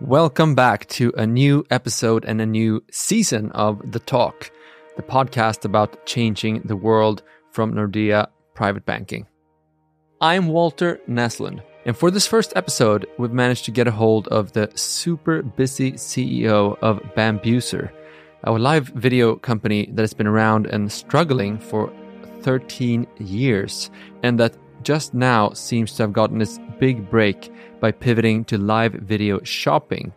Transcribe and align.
Welcome 0.00 0.54
back 0.54 0.88
to 0.88 1.12
a 1.18 1.26
new 1.26 1.62
episode 1.70 2.24
and 2.24 2.40
a 2.40 2.46
new 2.46 2.82
season 2.90 3.52
of 3.52 3.92
The 3.92 3.98
Talk, 3.98 4.50
the 4.96 5.02
podcast 5.02 5.66
about 5.66 6.06
changing 6.06 6.62
the 6.62 6.74
world 6.74 7.22
from 7.50 7.74
Nordea 7.74 8.28
Private 8.54 8.86
Banking. 8.86 9.26
I'm 10.18 10.48
Walter 10.48 11.00
Naslund, 11.06 11.62
and 11.84 11.94
for 11.94 12.10
this 12.10 12.26
first 12.26 12.54
episode, 12.56 13.06
we've 13.18 13.30
managed 13.30 13.66
to 13.66 13.72
get 13.72 13.88
a 13.88 13.92
hold 13.92 14.26
of 14.28 14.52
the 14.52 14.70
super 14.74 15.42
busy 15.42 15.92
CEO 15.92 16.78
of 16.80 17.02
Bambuser, 17.14 17.90
a 18.44 18.52
live 18.52 18.88
video 18.88 19.36
company 19.36 19.90
that 19.92 20.02
has 20.02 20.14
been 20.14 20.26
around 20.26 20.64
and 20.64 20.90
struggling 20.90 21.58
for 21.58 21.92
13 22.40 23.06
years, 23.18 23.90
and 24.22 24.40
that 24.40 24.56
just 24.82 25.14
now 25.14 25.50
seems 25.50 25.92
to 25.94 26.02
have 26.02 26.12
gotten 26.12 26.40
its 26.40 26.58
big 26.78 27.10
break 27.10 27.52
by 27.80 27.92
pivoting 27.92 28.44
to 28.44 28.58
live 28.58 28.92
video 28.92 29.40
shopping. 29.42 30.12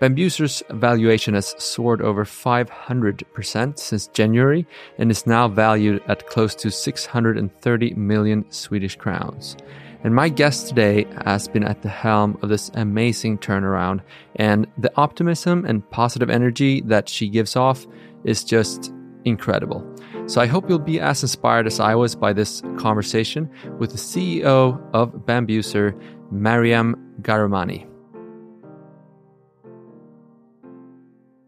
Bambuser's 0.00 0.62
valuation 0.70 1.34
has 1.34 1.54
soared 1.58 2.00
over 2.00 2.24
500% 2.24 3.78
since 3.78 4.06
January 4.08 4.66
and 4.96 5.10
is 5.10 5.26
now 5.26 5.46
valued 5.46 6.02
at 6.08 6.26
close 6.26 6.54
to 6.54 6.70
630 6.70 7.94
million 7.94 8.50
Swedish 8.50 8.96
crowns. 8.96 9.56
And 10.02 10.14
my 10.14 10.30
guest 10.30 10.68
today 10.68 11.06
has 11.26 11.48
been 11.48 11.64
at 11.64 11.82
the 11.82 11.90
helm 11.90 12.38
of 12.40 12.48
this 12.48 12.70
amazing 12.72 13.36
turnaround, 13.38 14.00
and 14.36 14.66
the 14.78 14.90
optimism 14.96 15.66
and 15.66 15.88
positive 15.90 16.30
energy 16.30 16.80
that 16.86 17.06
she 17.06 17.28
gives 17.28 17.54
off 17.54 17.86
is 18.24 18.42
just 18.42 18.94
incredible. 19.26 19.84
So 20.30 20.40
I 20.40 20.46
hope 20.46 20.68
you'll 20.68 20.78
be 20.78 21.00
as 21.00 21.22
inspired 21.24 21.66
as 21.66 21.80
I 21.80 21.96
was 21.96 22.14
by 22.14 22.32
this 22.32 22.62
conversation 22.76 23.50
with 23.80 23.90
the 23.90 23.98
CEO 23.98 24.80
of 24.94 25.10
Bambuser, 25.26 26.00
Mariam 26.30 26.94
Garamani. 27.20 27.84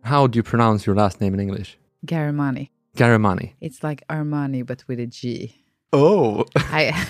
How 0.02 0.26
do 0.26 0.36
you 0.36 0.42
pronounce 0.42 0.84
your 0.84 0.96
last 0.96 1.20
name 1.20 1.32
in 1.32 1.38
English? 1.38 1.78
Garamani. 2.04 2.70
Garamani. 2.96 3.52
It's 3.60 3.84
like 3.84 4.02
Armani, 4.08 4.66
but 4.66 4.82
with 4.88 4.98
a 4.98 5.06
G. 5.06 5.54
Oh. 5.92 6.44
I 6.56 7.06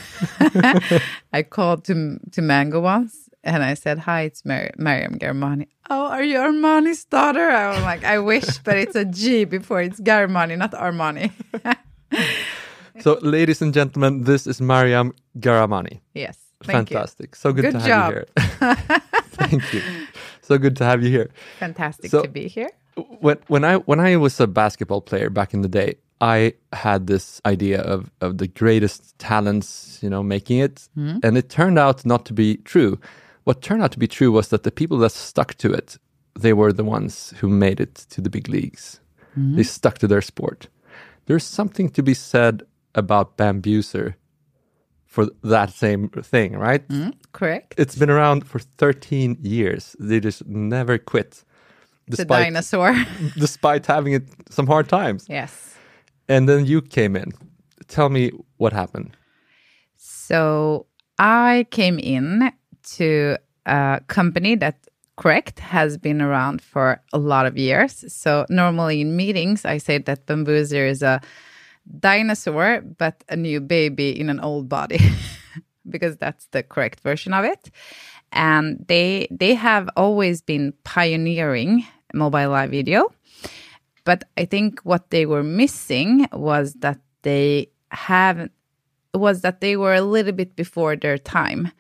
I 1.33 1.43
called 1.43 1.87
to 1.87 2.19
to 2.33 2.43
Mango 2.43 2.81
once 2.81 3.22
and 3.45 3.63
I 3.63 3.75
said, 3.75 3.99
"Hi, 4.01 4.23
it's 4.23 4.45
Mar- 4.45 4.73
Mariam 4.77 5.19
Garamani." 5.19 5.67
Oh, 5.91 6.07
are 6.07 6.23
you 6.23 6.39
Armani's 6.39 7.05
daughter? 7.05 7.51
I 7.51 7.69
was 7.75 7.83
like, 7.83 8.05
"I 8.05 8.19
wish, 8.19 8.59
but 8.59 8.77
it's 8.77 8.97
a 8.97 9.05
G 9.05 9.45
before 9.45 9.83
it's 9.83 10.01
Garamani, 10.01 10.57
not 10.57 10.73
Armani." 10.73 11.33
so, 13.01 13.19
ladies 13.23 13.63
and 13.63 13.75
gentlemen, 13.75 14.25
this 14.25 14.47
is 14.47 14.61
Mariam 14.61 15.13
Garamani. 15.39 16.01
Yes. 16.15 16.39
Fantastic. 16.63 17.31
You. 17.33 17.37
So 17.37 17.53
good, 17.53 17.63
good 17.63 17.81
to 17.81 17.87
job. 17.87 18.13
have 18.13 18.13
you 18.13 18.15
here. 18.15 19.01
thank 19.25 19.75
you. 19.75 19.83
So 20.43 20.59
good 20.59 20.77
to 20.77 20.85
have 20.85 21.03
you 21.03 21.11
here. 21.11 21.31
Fantastic 21.59 22.11
so, 22.11 22.23
to 22.23 22.29
be 22.29 22.49
here. 22.49 22.71
When 23.21 23.39
when 23.49 23.65
I 23.65 23.77
when 23.77 24.01
I 24.01 24.17
was 24.17 24.39
a 24.41 24.47
basketball 24.47 25.01
player 25.01 25.31
back 25.31 25.55
in 25.55 25.63
the 25.63 25.69
day, 25.69 25.97
I 26.21 26.55
had 26.73 27.07
this 27.07 27.41
idea 27.47 27.81
of 27.81 28.11
of 28.21 28.39
the 28.39 28.47
greatest 28.47 29.19
talents, 29.19 29.99
you 30.03 30.11
know, 30.11 30.23
making 30.23 30.59
it, 30.59 30.89
mm-hmm. 30.97 31.19
and 31.23 31.37
it 31.37 31.49
turned 31.49 31.79
out 31.79 32.05
not 32.05 32.25
to 32.27 32.33
be 32.33 32.59
true. 32.59 32.99
What 33.45 33.63
turned 33.63 33.83
out 33.83 33.93
to 33.93 33.99
be 33.99 34.09
true 34.09 34.31
was 34.31 34.49
that 34.49 34.63
the 34.63 34.71
people 34.71 34.99
that 34.99 35.13
stuck 35.13 35.55
to 35.55 35.73
it, 35.73 35.99
they 36.39 36.53
were 36.53 36.73
the 36.73 36.85
ones 36.85 37.35
who 37.39 37.49
made 37.49 37.81
it 37.81 37.95
to 38.11 38.21
the 38.21 38.31
big 38.31 38.49
leagues. 38.49 39.01
Mm-hmm. 39.37 39.57
They 39.57 39.63
stuck 39.63 39.99
to 39.99 40.07
their 40.07 40.23
sport. 40.23 40.69
There's 41.27 41.45
something 41.45 41.89
to 41.91 42.03
be 42.03 42.15
said 42.15 42.63
about 42.95 43.37
Bambuser 43.37 44.15
for 45.07 45.27
that 45.43 45.71
same 45.71 46.09
thing, 46.09 46.57
right? 46.57 46.87
Mm, 46.89 47.15
correct. 47.33 47.75
It's 47.77 47.97
been 47.97 48.11
around 48.11 48.47
for 48.47 48.59
13 48.59 49.39
years. 49.43 49.95
They 49.99 50.21
just 50.21 50.47
never 50.47 50.99
quit. 50.99 51.45
Despite, 52.09 52.29
the 52.29 52.45
dinosaur. 52.45 52.95
despite 53.37 53.87
having 53.87 54.15
it 54.15 54.25
some 54.51 54.67
hard 54.67 54.89
times. 54.89 55.27
Yes. 55.29 55.77
And 56.29 56.49
then 56.49 56.67
you 56.67 56.81
came 56.81 57.15
in. 57.15 57.33
Tell 57.89 58.09
me 58.09 58.31
what 58.57 58.73
happened. 58.73 59.17
So 59.97 60.87
I 61.19 61.67
came 61.71 61.99
in 61.99 62.53
to 62.97 63.37
a 63.67 64.01
company 64.09 64.57
that 64.57 64.87
correct 65.17 65.61
has 65.61 65.99
been 65.99 66.21
around 66.23 66.63
for 66.63 67.01
a 67.13 67.19
lot 67.19 67.47
of 67.47 67.57
years. 67.57 68.05
So 68.13 68.47
normally 68.49 69.01
in 69.01 69.17
meetings 69.17 69.65
I 69.65 69.79
say 69.79 69.99
that 69.99 70.27
Bambuser 70.27 70.89
is 70.89 71.03
a 71.03 71.21
dinosaur, 71.99 72.81
but 72.81 73.23
a 73.29 73.37
new 73.37 73.61
baby 73.61 74.19
in 74.19 74.31
an 74.31 74.41
old 74.41 74.69
body, 74.69 75.01
because 75.89 76.17
that's 76.17 76.47
the 76.47 76.63
correct 76.63 77.01
version 77.01 77.35
of 77.35 77.45
it. 77.45 77.71
And 78.33 78.85
they 78.89 79.29
they 79.31 79.55
have 79.55 79.91
always 79.97 80.41
been 80.41 80.73
pioneering 80.85 81.85
mobile 82.15 82.51
live 82.51 82.71
video, 82.71 83.13
but 84.05 84.25
I 84.37 84.47
think 84.47 84.81
what 84.81 85.11
they 85.11 85.27
were 85.27 85.43
missing 85.43 86.27
was 86.33 86.75
that 86.75 87.01
they 87.23 87.69
have 87.91 88.49
was 89.15 89.43
that 89.43 89.61
they 89.61 89.77
were 89.77 89.95
a 89.95 90.01
little 90.01 90.33
bit 90.33 90.57
before 90.57 90.97
their 90.97 91.19
time. 91.19 91.71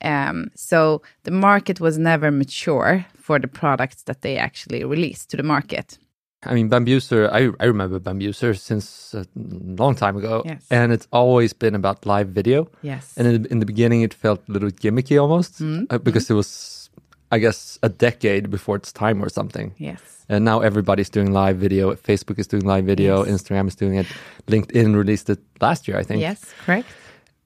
Um, 0.00 0.50
so 0.54 1.02
the 1.24 1.30
market 1.30 1.80
was 1.80 1.98
never 1.98 2.30
mature 2.30 3.04
for 3.16 3.38
the 3.38 3.48
products 3.48 4.02
that 4.04 4.22
they 4.22 4.36
actually 4.36 4.84
released 4.84 5.30
to 5.30 5.36
the 5.36 5.42
market. 5.42 5.98
I 6.44 6.54
mean, 6.54 6.70
Bambuser, 6.70 7.28
I, 7.32 7.50
I 7.60 7.66
remember 7.66 7.98
Bambuser 7.98 8.56
since 8.56 9.12
a 9.12 9.26
long 9.34 9.96
time 9.96 10.16
ago. 10.16 10.42
Yes. 10.44 10.64
And 10.70 10.92
it's 10.92 11.08
always 11.12 11.52
been 11.52 11.74
about 11.74 12.06
live 12.06 12.28
video. 12.28 12.68
Yes. 12.82 13.14
And 13.16 13.26
in, 13.26 13.46
in 13.46 13.58
the 13.58 13.66
beginning, 13.66 14.02
it 14.02 14.14
felt 14.14 14.40
a 14.48 14.52
little 14.52 14.70
gimmicky 14.70 15.20
almost 15.20 15.60
mm. 15.60 15.86
uh, 15.90 15.98
because 15.98 16.26
mm. 16.26 16.30
it 16.30 16.34
was, 16.34 16.90
I 17.32 17.38
guess, 17.40 17.78
a 17.82 17.88
decade 17.88 18.50
before 18.50 18.76
its 18.76 18.92
time 18.92 19.22
or 19.22 19.28
something. 19.28 19.74
Yes. 19.78 20.00
And 20.28 20.44
now 20.44 20.60
everybody's 20.60 21.10
doing 21.10 21.32
live 21.32 21.56
video. 21.56 21.94
Facebook 21.94 22.38
is 22.38 22.46
doing 22.46 22.64
live 22.64 22.84
video. 22.84 23.24
Yes. 23.24 23.42
Instagram 23.42 23.66
is 23.66 23.74
doing 23.74 23.96
it. 23.96 24.06
LinkedIn 24.46 24.94
released 24.94 25.28
it 25.30 25.40
last 25.60 25.88
year, 25.88 25.98
I 25.98 26.04
think. 26.04 26.20
Yes, 26.20 26.44
correct. 26.64 26.86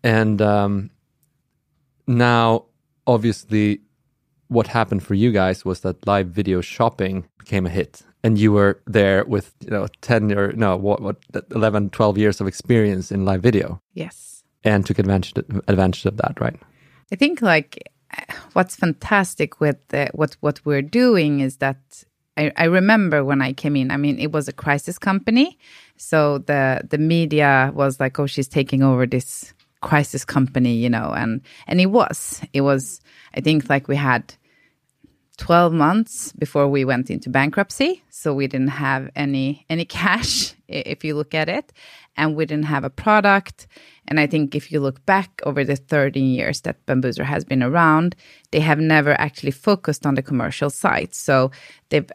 And 0.02 0.42
um, 0.42 0.90
now, 2.06 2.66
obviously, 3.06 3.80
what 4.48 4.66
happened 4.66 5.02
for 5.02 5.14
you 5.14 5.32
guys 5.32 5.64
was 5.64 5.80
that 5.80 6.06
live 6.06 6.28
video 6.28 6.60
shopping 6.60 7.26
became 7.38 7.66
a 7.66 7.70
hit 7.70 8.02
and 8.22 8.38
you 8.38 8.52
were 8.52 8.80
there 8.86 9.24
with 9.24 9.54
you 9.60 9.70
know 9.70 9.86
10 10.00 10.32
or 10.32 10.52
no 10.52 10.76
what, 10.76 11.00
what 11.00 11.16
11 11.50 11.90
12 11.90 12.18
years 12.18 12.40
of 12.40 12.46
experience 12.46 13.10
in 13.10 13.24
live 13.24 13.42
video. 13.42 13.80
Yes. 13.94 14.44
And 14.64 14.86
took 14.86 14.98
advantage 14.98 15.34
advantage 15.68 16.06
of 16.06 16.16
that 16.18 16.40
right? 16.40 16.58
I 17.12 17.16
think 17.16 17.42
like 17.42 17.90
what's 18.52 18.76
fantastic 18.76 19.60
with 19.60 19.78
what 20.12 20.36
what 20.40 20.60
we're 20.64 20.82
doing 20.82 21.40
is 21.40 21.56
that 21.58 22.04
I, 22.36 22.52
I 22.56 22.64
remember 22.64 23.24
when 23.24 23.42
I 23.42 23.52
came 23.52 23.76
in. 23.76 23.90
I 23.90 23.98
mean, 23.98 24.19
it 24.19 24.32
was 24.32 24.48
a 24.48 24.54
crisis 24.54 24.98
company, 24.98 25.58
so 25.96 26.38
the 26.38 26.80
the 26.88 26.96
media 26.96 27.70
was 27.74 28.00
like, 28.00 28.19
"Oh, 28.19 28.26
she's 28.26 28.48
taking 28.48 28.82
over 28.82 29.06
this 29.06 29.52
crisis 29.82 30.25
company," 30.25 30.75
you 30.76 30.88
know, 30.88 31.12
and 31.12 31.43
and 31.66 31.81
it 31.81 31.87
was. 31.87 32.41
It 32.53 32.62
was. 32.62 33.00
I 33.34 33.41
think 33.41 33.69
like 33.69 33.88
we 33.88 33.97
had 33.97 34.34
12 35.38 35.72
months 35.72 36.32
before 36.32 36.69
we 36.69 36.84
went 36.84 37.10
into 37.10 37.31
bankruptcy 37.31 38.03
so 38.10 38.34
we 38.34 38.47
didn't 38.47 38.69
have 38.69 39.10
any 39.16 39.65
any 39.69 39.84
cash 40.00 40.54
if 40.69 41.04
you 41.04 41.15
look 41.15 41.34
at 41.34 41.48
it 41.48 41.72
and 42.17 42.37
we 42.37 42.47
didn't 42.47 42.67
have 42.67 42.84
a 42.84 42.91
product. 42.91 43.67
And 44.09 44.19
i 44.19 44.27
think 44.27 44.55
if 44.55 44.73
you 44.73 44.81
look 44.81 45.05
back 45.06 45.41
over 45.45 45.65
the 45.65 45.77
13 45.77 46.27
years 46.27 46.61
that 46.62 46.84
bambuser 46.87 47.25
has 47.25 47.45
been 47.45 47.62
around 47.62 48.17
they 48.50 48.61
have 48.61 48.78
never 48.78 49.12
actually 49.21 49.53
focused 49.53 50.05
on 50.05 50.15
the 50.15 50.23
commercial 50.23 50.71
side. 50.71 51.15
So 51.15 51.50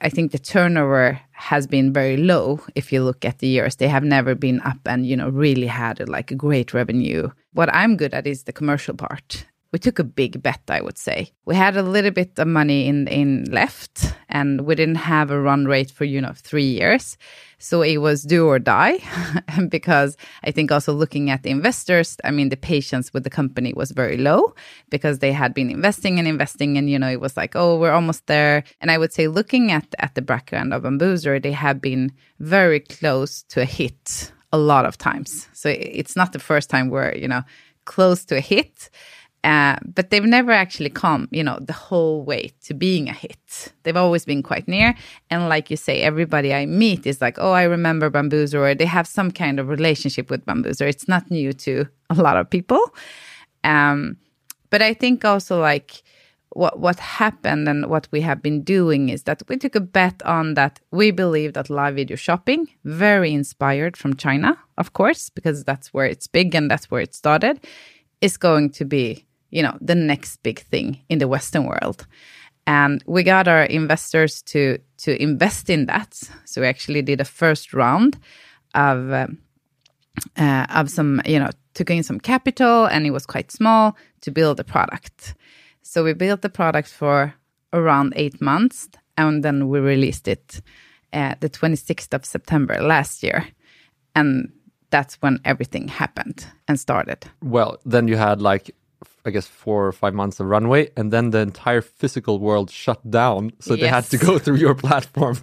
i 0.02 0.10
think 0.10 0.32
the 0.32 0.40
turnover 0.40 1.20
has 1.32 1.68
been 1.68 1.94
very 1.94 2.18
low 2.18 2.60
if 2.76 2.92
you 2.92 3.04
look 3.04 3.24
at 3.24 3.40
the 3.40 3.48
years. 3.48 3.76
They 3.76 3.88
have 3.88 4.04
never 4.04 4.36
been 4.36 4.60
up 4.62 4.80
and 4.86 5.06
you 5.06 5.16
know 5.16 5.30
really 5.30 5.68
had 5.68 6.08
like 6.10 6.32
a 6.32 6.36
great 6.36 6.74
revenue. 6.74 7.30
What 7.54 7.74
i'm 7.74 7.98
good 7.98 8.14
at 8.14 8.28
is 8.28 8.44
the 8.44 8.54
commercial 8.54 8.96
part 8.96 9.46
we 9.78 9.80
took 9.80 10.00
a 10.00 10.04
big 10.04 10.42
bet, 10.42 10.64
I 10.70 10.82
would 10.82 10.98
say. 10.98 11.30
We 11.46 11.54
had 11.54 11.78
a 11.78 11.84
little 11.84 12.10
bit 12.10 12.40
of 12.40 12.48
money 12.48 12.88
in 12.88 13.08
in 13.08 13.46
left, 13.52 14.12
and 14.28 14.62
we 14.62 14.74
didn't 14.74 15.04
have 15.14 15.30
a 15.30 15.40
run 15.40 15.66
rate 15.66 15.92
for 15.92 16.04
you 16.04 16.20
know 16.20 16.34
three 16.34 16.72
years, 16.80 17.16
so 17.60 17.84
it 17.84 17.98
was 17.98 18.24
do 18.24 18.48
or 18.48 18.58
die. 18.58 18.98
because 19.70 20.18
I 20.44 20.50
think 20.50 20.72
also 20.72 20.94
looking 20.94 21.30
at 21.30 21.44
the 21.44 21.52
investors, 21.52 22.18
I 22.24 22.32
mean 22.32 22.50
the 22.50 22.58
patience 22.58 23.14
with 23.14 23.24
the 23.24 23.30
company 23.30 23.72
was 23.76 23.92
very 23.92 24.18
low 24.18 24.56
because 24.90 25.20
they 25.20 25.32
had 25.32 25.54
been 25.54 25.70
investing 25.70 26.18
and 26.18 26.28
investing, 26.28 26.80
and 26.80 26.90
you 26.90 26.98
know 26.98 27.12
it 27.12 27.22
was 27.22 27.38
like 27.38 27.56
oh 27.56 27.78
we're 27.78 27.98
almost 28.00 28.26
there. 28.26 28.64
And 28.82 28.90
I 28.90 28.98
would 28.98 29.14
say 29.14 29.28
looking 29.28 29.72
at 29.72 29.86
at 30.00 30.16
the 30.16 30.24
background 30.24 30.74
of 30.74 30.82
Bambuser, 30.84 31.40
they 31.40 31.54
have 31.54 31.80
been 31.82 32.12
very 32.40 32.80
close 32.80 33.44
to 33.50 33.62
a 33.62 33.70
hit 33.80 34.34
a 34.52 34.58
lot 34.58 34.86
of 34.86 34.98
times. 34.98 35.48
So 35.54 35.70
it's 35.70 36.16
not 36.16 36.32
the 36.34 36.46
first 36.50 36.68
time 36.72 36.90
we're 36.90 37.14
you 37.14 37.28
know 37.28 37.44
close 37.86 38.26
to 38.26 38.36
a 38.38 38.42
hit 38.42 38.90
uh, 39.44 39.78
but 39.96 40.10
they've 40.10 40.26
never 40.26 40.52
actually 40.52 40.90
come, 40.90 41.28
you 41.32 41.44
know, 41.44 41.58
the 41.62 41.74
whole 41.74 42.24
way 42.24 42.52
to 42.62 42.74
being 42.74 43.08
a 43.08 43.14
hit. 43.14 43.74
They've 43.84 43.96
always 43.96 44.26
been 44.26 44.44
quite 44.44 44.68
near. 44.68 44.96
And 45.30 45.48
like 45.48 45.72
you 45.72 45.78
say, 45.78 46.02
everybody 46.02 46.54
I 46.54 46.66
meet 46.66 47.06
is 47.06 47.22
like, 47.22 47.38
oh, 47.40 47.52
I 47.52 47.64
remember 47.64 48.10
Bambuser, 48.10 48.60
or 48.60 48.76
they 48.76 48.86
have 48.86 49.08
some 49.08 49.32
kind 49.32 49.60
of 49.60 49.70
relationship 49.70 50.30
with 50.30 50.46
Bambuser. 50.46 50.90
It's 50.90 51.08
not 51.08 51.32
new 51.32 51.54
to 51.54 51.86
a 52.10 52.16
lot 52.16 52.38
of 52.38 52.50
people. 52.50 52.82
Um, 53.64 54.18
but 54.70 54.82
I 54.82 54.94
think 54.94 55.24
also 55.24 55.62
like 55.62 56.04
what 56.50 56.80
what 56.80 57.00
happened 57.00 57.70
and 57.70 57.86
what 57.86 58.08
we 58.12 58.22
have 58.22 58.42
been 58.42 58.64
doing 58.64 59.10
is 59.10 59.24
that 59.24 59.44
we 59.48 59.58
took 59.58 59.76
a 59.76 59.80
bet 59.80 60.22
on 60.24 60.56
that 60.56 60.80
we 60.92 61.12
believe 61.12 61.54
that 61.54 61.70
live 61.70 61.96
video 61.96 62.18
shopping, 62.18 62.68
very 62.84 63.34
inspired 63.34 63.96
from 63.96 64.16
China, 64.16 64.58
of 64.78 64.94
course, 64.94 65.30
because 65.30 65.64
that's 65.64 65.94
where 65.94 66.06
it's 66.06 66.28
big 66.28 66.56
and 66.56 66.70
that's 66.70 66.90
where 66.90 67.02
it 67.02 67.14
started, 67.14 67.64
is 68.22 68.38
going 68.38 68.72
to 68.72 68.86
be, 68.86 69.27
you 69.50 69.64
know, 69.64 69.78
the 69.82 69.96
next 69.96 70.44
big 70.44 70.60
thing 70.60 71.00
in 71.10 71.20
the 71.20 71.28
Western 71.28 71.66
world. 71.66 72.06
And 72.66 73.02
we 73.08 73.24
got 73.24 73.48
our 73.48 73.64
investors 73.64 74.42
to 74.44 74.78
to 74.98 75.22
invest 75.22 75.70
in 75.70 75.86
that. 75.86 76.14
So 76.46 76.62
we 76.62 76.68
actually 76.68 77.02
did 77.02 77.22
a 77.22 77.26
first 77.26 77.74
round 77.74 78.18
of 78.76 79.12
uh, 79.12 79.28
uh, 80.38 80.66
of 80.70 80.90
some, 80.90 81.22
you 81.26 81.40
know, 81.40 81.50
took 81.74 81.90
in 81.90 82.04
some 82.04 82.20
capital, 82.20 82.86
and 82.86 83.06
it 83.06 83.12
was 83.12 83.26
quite 83.26 83.52
small 83.52 83.96
to 84.22 84.32
build 84.32 84.58
the 84.58 84.64
product. 84.64 85.36
So 85.82 86.04
we 86.04 86.14
built 86.14 86.42
the 86.42 86.50
product 86.50 86.90
for 86.90 87.34
around 87.72 88.14
eight 88.16 88.42
months, 88.42 88.90
and 89.16 89.44
then 89.44 89.70
we 89.70 89.80
released 89.80 90.28
it 90.28 90.62
uh, 91.14 91.36
the 91.40 91.50
26th 91.50 92.14
of 92.14 92.26
September 92.26 92.82
last 92.82 93.24
year, 93.24 93.48
and 94.16 94.52
that's 94.90 95.16
when 95.22 95.40
everything 95.46 95.88
happened 95.88 96.46
and 96.68 96.80
started. 96.80 97.26
Well, 97.42 97.78
then 97.86 98.08
you 98.08 98.18
had 98.18 98.42
like 98.42 98.76
I 99.26 99.30
guess 99.30 99.46
four 99.46 99.86
or 99.86 99.92
five 99.92 100.14
months 100.14 100.40
of 100.40 100.48
runway, 100.48 100.90
and 100.96 101.12
then 101.12 101.32
the 101.32 101.40
entire 101.40 101.82
physical 101.82 102.40
world 102.40 102.72
shut 102.72 103.10
down, 103.10 103.52
so 103.60 103.76
they 103.76 103.88
had 103.88 104.06
to 104.06 104.18
go 104.18 104.40
through 104.44 104.56
your 104.56 104.74
platform. 104.74 105.38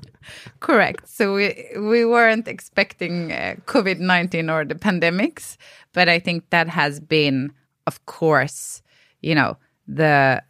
Correct. 0.61 1.09
So 1.09 1.35
we 1.35 1.67
we 1.77 2.05
weren't 2.05 2.49
expecting 2.49 3.31
uh, 3.31 3.57
COVID 3.67 3.99
nineteen 4.01 4.49
or 4.51 4.65
the 4.65 4.75
pandemics, 4.75 5.57
but 5.93 6.09
I 6.09 6.19
think 6.19 6.51
that 6.51 6.69
has 6.69 6.99
been, 6.99 7.53
of 7.87 8.05
course, 8.07 8.83
you 9.21 9.35
know, 9.35 9.57
the 9.87 10.43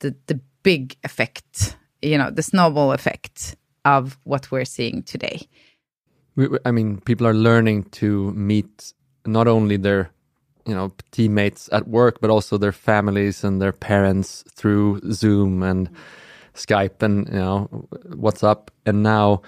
the 0.00 0.14
the 0.26 0.38
big 0.62 0.96
effect, 1.04 1.76
you 2.02 2.18
know, 2.18 2.30
the 2.30 2.42
snowball 2.42 2.92
effect 2.92 3.56
of 3.84 4.18
what 4.24 4.50
we're 4.50 4.64
seeing 4.64 5.02
today. 5.02 5.48
We, 6.36 6.48
I 6.64 6.70
mean, 6.70 7.00
people 7.00 7.26
are 7.26 7.34
learning 7.34 7.84
to 8.00 8.32
meet 8.32 8.92
not 9.26 9.48
only 9.48 9.76
their 9.76 10.10
you 10.66 10.74
know 10.74 10.92
teammates 11.10 11.68
at 11.72 11.88
work 11.88 12.20
but 12.20 12.30
also 12.30 12.56
their 12.56 12.72
families 12.72 13.44
and 13.44 13.60
their 13.60 13.72
parents 13.72 14.44
through 14.50 15.00
zoom 15.12 15.62
and 15.62 15.90
skype 16.54 17.02
and 17.02 17.28
you 17.28 17.34
know 17.34 17.68
whatsapp. 18.10 18.68
And 18.86 19.02
now 19.02 19.42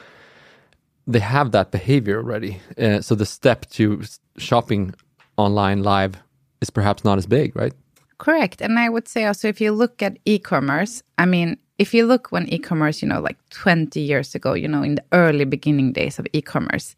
they 1.07 1.21
have 1.21 1.53
that 1.53 1.71
behavior 1.71 2.19
already. 2.19 2.61
Uh, 2.79 3.01
so 3.01 3.15
the 3.15 3.27
step 3.27 3.67
to 3.71 4.03
shopping 4.39 4.95
online 5.37 5.83
live 5.83 6.17
is 6.61 6.71
perhaps 6.71 7.05
not 7.05 7.19
as 7.19 7.27
big 7.27 7.55
right? 7.57 7.73
Correct. 8.19 8.63
And 8.63 8.79
i 8.79 8.89
would 8.89 9.09
say 9.09 9.25
also 9.25 9.49
if 9.49 9.61
you 9.61 9.73
look 9.73 10.03
at 10.03 10.19
e-commerce 10.25 11.03
i 11.19 11.27
mean 11.27 11.59
if 11.79 11.93
you 11.93 12.07
look 12.07 12.33
when 12.33 12.49
e-commerce 12.49 13.03
you 13.03 13.09
know 13.09 13.21
like 13.21 13.37
20 13.51 14.01
years 14.01 14.35
ago 14.35 14.55
you 14.55 14.67
know 14.67 14.83
in 14.83 14.95
the 14.95 15.05
early 15.13 15.45
beginning 15.45 15.93
days 15.93 16.19
of 16.19 16.27
e-commerce 16.33 16.97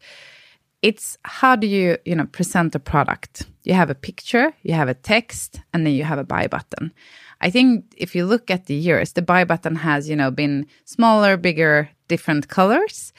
it's 0.81 1.17
how 1.23 1.55
do 1.55 1.67
you 1.67 1.97
you 2.05 2.15
know 2.15 2.25
present 2.25 2.75
a 2.75 2.79
product? 2.79 3.45
You 3.63 3.73
have 3.73 3.89
a 3.89 3.95
picture 3.95 4.53
you 4.63 4.73
have 4.73 4.89
a 4.89 4.93
text 4.93 5.61
and 5.73 5.85
then 5.85 5.93
you 5.93 6.03
have 6.03 6.19
a 6.19 6.23
buy 6.23 6.47
button. 6.47 6.93
I 7.41 7.49
think 7.49 7.93
if 7.97 8.15
you 8.15 8.25
look 8.25 8.49
at 8.49 8.65
the 8.65 8.75
years 8.75 9.13
the 9.13 9.21
buy 9.21 9.43
button 9.43 9.75
has 9.75 10.09
you 10.09 10.15
know 10.15 10.31
been 10.31 10.65
smaller 10.85 11.37
bigger 11.37 11.89
different 12.07 12.47
colors 12.47 13.13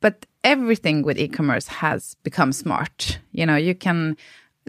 but 0.00 0.26
everything 0.42 1.02
with 1.02 1.18
e-commerce 1.18 1.66
has 1.66 2.16
become 2.22 2.52
smart. 2.52 3.18
You 3.32 3.46
know 3.46 3.56
you 3.56 3.74
can 3.74 4.16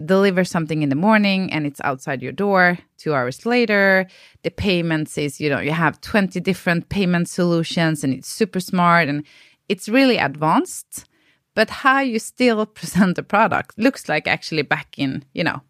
deliver 0.04 0.44
something 0.44 0.82
in 0.82 0.90
the 0.90 0.94
morning 0.94 1.50
and 1.52 1.66
it's 1.66 1.80
outside 1.80 2.22
your 2.22 2.32
door 2.32 2.78
two 2.98 3.14
hours 3.14 3.46
later 3.46 4.06
the 4.42 4.50
payments 4.50 5.16
is 5.16 5.40
you 5.40 5.48
know 5.48 5.58
you 5.58 5.70
have 5.70 5.98
20 6.02 6.38
different 6.40 6.90
payment 6.90 7.26
solutions 7.30 8.04
and 8.04 8.12
it's 8.12 8.28
super 8.28 8.60
smart 8.60 9.08
and 9.08 9.24
it's 9.70 9.88
really 9.88 10.18
advanced 10.18 11.06
but 11.56 11.70
how 11.70 12.00
you 12.00 12.20
still 12.20 12.64
present 12.80 13.16
the 13.16 13.22
product 13.24 13.76
looks 13.76 14.08
like 14.08 14.28
actually 14.28 14.62
back 14.62 14.96
in 14.96 15.24
you 15.34 15.42
know 15.42 15.60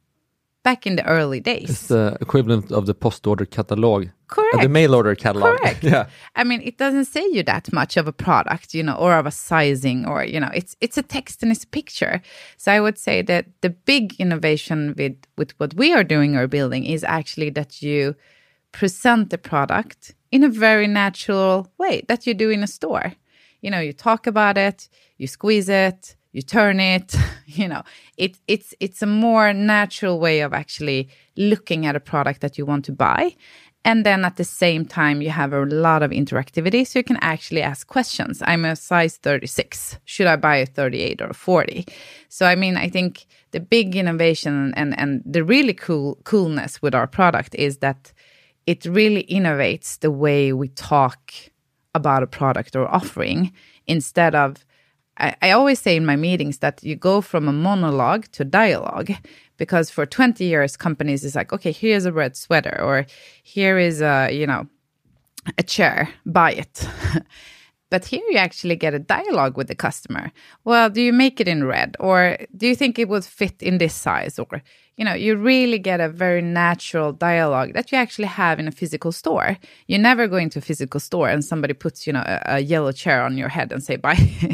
back 0.66 0.84
in 0.84 0.96
the 0.96 1.06
early 1.06 1.38
days. 1.38 1.70
It's 1.70 1.86
the 1.86 2.18
equivalent 2.20 2.72
of 2.72 2.86
the 2.86 2.94
post 3.04 3.24
order 3.24 3.46
catalog. 3.46 4.08
Correct 4.26 4.56
uh, 4.56 4.62
the 4.62 4.68
mail 4.68 4.96
order 4.96 5.14
catalog. 5.14 5.58
Correct. 5.58 5.84
Yeah. 5.92 6.06
I 6.34 6.42
mean 6.42 6.60
it 6.70 6.76
doesn't 6.76 7.04
say 7.14 7.24
you 7.36 7.42
that 7.44 7.72
much 7.72 7.96
of 7.96 8.08
a 8.08 8.12
product 8.12 8.74
you 8.74 8.82
know 8.82 8.96
or 9.04 9.12
of 9.20 9.26
a 9.26 9.30
sizing 9.30 10.04
or 10.10 10.24
you 10.24 10.40
know 10.40 10.50
it's 10.52 10.74
it's 10.80 10.98
a 10.98 11.06
text 11.16 11.42
and 11.42 11.52
it's 11.52 11.64
a 11.64 11.72
picture. 11.80 12.20
So 12.62 12.72
i 12.76 12.80
would 12.84 12.98
say 12.98 13.22
that 13.22 13.44
the 13.64 13.70
big 13.70 14.04
innovation 14.24 14.78
with 14.98 15.16
with 15.38 15.50
what 15.58 15.72
we 15.74 15.88
are 15.96 16.04
doing 16.14 16.36
or 16.36 16.48
building 16.48 16.84
is 16.84 17.04
actually 17.04 17.50
that 17.50 17.80
you 17.80 18.16
present 18.72 19.30
the 19.30 19.38
product 19.38 20.14
in 20.32 20.42
a 20.42 20.48
very 20.66 20.88
natural 20.88 21.54
way 21.78 22.04
that 22.08 22.26
you 22.26 22.34
do 22.34 22.50
in 22.50 22.62
a 22.62 22.72
store 22.78 23.08
you 23.66 23.70
know 23.72 23.82
you 23.88 23.92
talk 23.92 24.26
about 24.26 24.56
it 24.56 24.88
you 25.18 25.26
squeeze 25.26 25.68
it 25.68 26.16
you 26.32 26.42
turn 26.42 26.80
it 26.80 27.14
you 27.46 27.68
know. 27.68 27.82
It, 28.16 28.38
it's 28.46 28.74
it's 28.80 29.02
a 29.02 29.06
more 29.06 29.52
natural 29.52 30.18
way 30.18 30.40
of 30.40 30.52
actually 30.52 31.08
looking 31.36 31.86
at 31.86 31.96
a 31.96 32.00
product 32.00 32.40
that 32.40 32.58
you 32.58 32.66
want 32.66 32.84
to 32.86 32.92
buy. 32.92 33.36
And 33.84 34.04
then 34.04 34.24
at 34.24 34.36
the 34.36 34.44
same 34.44 34.84
time 34.84 35.22
you 35.22 35.30
have 35.30 35.52
a 35.52 35.64
lot 35.64 36.02
of 36.02 36.10
interactivity 36.10 36.84
so 36.86 36.98
you 36.98 37.04
can 37.04 37.18
actually 37.20 37.62
ask 37.62 37.86
questions. 37.86 38.42
I'm 38.44 38.64
a 38.64 38.74
size 38.74 39.16
36 39.16 39.98
should 40.04 40.26
i 40.26 40.36
buy 40.36 40.56
a 40.56 40.66
38 40.66 41.22
or 41.22 41.28
a 41.28 41.34
40 41.34 41.86
so 42.28 42.46
i 42.46 42.54
mean 42.56 42.76
i 42.76 42.88
think 42.88 43.26
the 43.52 43.60
big 43.60 43.96
innovation 43.96 44.74
and 44.76 44.98
and 44.98 45.22
the 45.24 45.44
really 45.44 45.74
cool 45.74 46.18
coolness 46.24 46.82
with 46.82 46.94
our 46.94 47.06
product 47.06 47.54
is 47.54 47.78
that 47.78 48.12
it 48.66 48.84
really 48.84 49.24
innovates 49.30 49.98
the 50.00 50.10
way 50.10 50.52
we 50.52 50.68
talk 50.68 51.32
about 51.96 52.22
a 52.22 52.26
product 52.26 52.76
or 52.76 52.86
offering 52.86 53.52
instead 53.86 54.34
of 54.34 54.64
I, 55.18 55.34
I, 55.40 55.50
always 55.52 55.80
say 55.80 55.96
in 55.96 56.04
my 56.04 56.16
meetings 56.16 56.58
that 56.58 56.82
you 56.82 56.94
go 56.94 57.22
from 57.22 57.48
a 57.48 57.52
monologue 57.52 58.26
to 58.32 58.44
dialogue 58.44 59.10
because 59.56 59.88
for 59.90 60.04
20 60.04 60.44
years 60.44 60.76
companies 60.76 61.24
is 61.24 61.34
like 61.34 61.52
okay 61.52 61.72
here's 61.72 62.04
a 62.04 62.12
red 62.12 62.36
sweater 62.36 62.78
or 62.80 63.06
here 63.42 63.78
is 63.78 64.00
a 64.02 64.30
you 64.30 64.46
know 64.46 64.66
a 65.58 65.62
chair 65.62 66.10
buy 66.26 66.52
it 66.52 66.86
but 67.90 68.04
here 68.04 68.22
you 68.30 68.36
actually 68.36 68.76
get 68.76 68.94
a 68.94 68.98
dialogue 68.98 69.56
with 69.56 69.68
the 69.68 69.74
customer 69.74 70.32
well 70.64 70.90
do 70.90 71.00
you 71.00 71.12
make 71.12 71.40
it 71.40 71.48
in 71.48 71.64
red 71.64 71.96
or 72.00 72.36
do 72.56 72.66
you 72.66 72.74
think 72.74 72.98
it 72.98 73.08
would 73.08 73.24
fit 73.24 73.62
in 73.62 73.78
this 73.78 73.94
size 73.94 74.38
or 74.38 74.62
you 74.96 75.04
know, 75.04 75.12
you 75.12 75.36
really 75.36 75.78
get 75.78 76.00
a 76.00 76.08
very 76.08 76.40
natural 76.40 77.12
dialogue 77.12 77.74
that 77.74 77.92
you 77.92 77.98
actually 77.98 78.28
have 78.28 78.58
in 78.58 78.66
a 78.66 78.70
physical 78.70 79.12
store. 79.12 79.58
You 79.86 79.98
never 79.98 80.26
go 80.26 80.36
into 80.36 80.58
a 80.58 80.62
physical 80.62 81.00
store 81.00 81.28
and 81.28 81.44
somebody 81.44 81.74
puts, 81.74 82.06
you 82.06 82.14
know, 82.14 82.24
a, 82.24 82.42
a 82.46 82.60
yellow 82.60 82.92
chair 82.92 83.22
on 83.22 83.36
your 83.36 83.50
head 83.50 83.72
and 83.72 83.82
say 83.82 83.96
bye. 83.96 84.16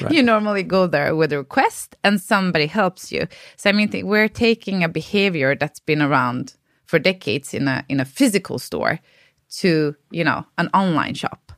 right. 0.00 0.12
You 0.12 0.22
normally 0.22 0.62
go 0.62 0.86
there 0.86 1.16
with 1.16 1.32
a 1.32 1.38
request 1.38 1.96
and 2.04 2.20
somebody 2.20 2.66
helps 2.66 3.10
you. 3.10 3.26
So 3.56 3.70
I 3.70 3.72
mean, 3.72 3.90
we're 4.06 4.28
taking 4.28 4.84
a 4.84 4.88
behavior 4.88 5.56
that's 5.56 5.80
been 5.80 6.00
around 6.00 6.54
for 6.86 7.00
decades 7.00 7.52
in 7.52 7.66
a 7.66 7.84
in 7.88 7.98
a 7.98 8.04
physical 8.04 8.60
store 8.60 9.00
to, 9.56 9.96
you 10.12 10.22
know, 10.22 10.46
an 10.58 10.68
online 10.74 11.14
shop. 11.14 11.49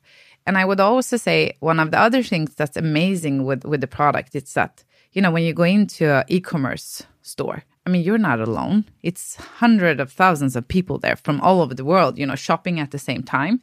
And 0.46 0.58
I 0.58 0.64
would 0.64 0.80
also 0.80 1.16
say 1.16 1.56
one 1.60 1.78
of 1.78 1.90
the 1.90 1.98
other 1.98 2.22
things 2.22 2.54
that's 2.54 2.76
amazing 2.76 3.44
with 3.44 3.64
with 3.64 3.80
the 3.80 3.86
product 3.86 4.34
is 4.34 4.52
that, 4.54 4.84
you 5.12 5.22
know, 5.22 5.30
when 5.30 5.44
you 5.44 5.52
go 5.52 5.64
into 5.64 6.04
an 6.10 6.24
e-commerce 6.28 7.04
store, 7.22 7.64
I 7.86 7.90
mean, 7.90 8.02
you're 8.02 8.18
not 8.18 8.40
alone. 8.40 8.84
It's 9.02 9.36
hundreds 9.36 10.00
of 10.00 10.12
thousands 10.12 10.56
of 10.56 10.68
people 10.68 10.98
there 10.98 11.16
from 11.16 11.40
all 11.40 11.60
over 11.60 11.74
the 11.74 11.84
world, 11.84 12.18
you 12.18 12.26
know, 12.26 12.36
shopping 12.36 12.80
at 12.80 12.90
the 12.90 12.98
same 12.98 13.22
time. 13.22 13.60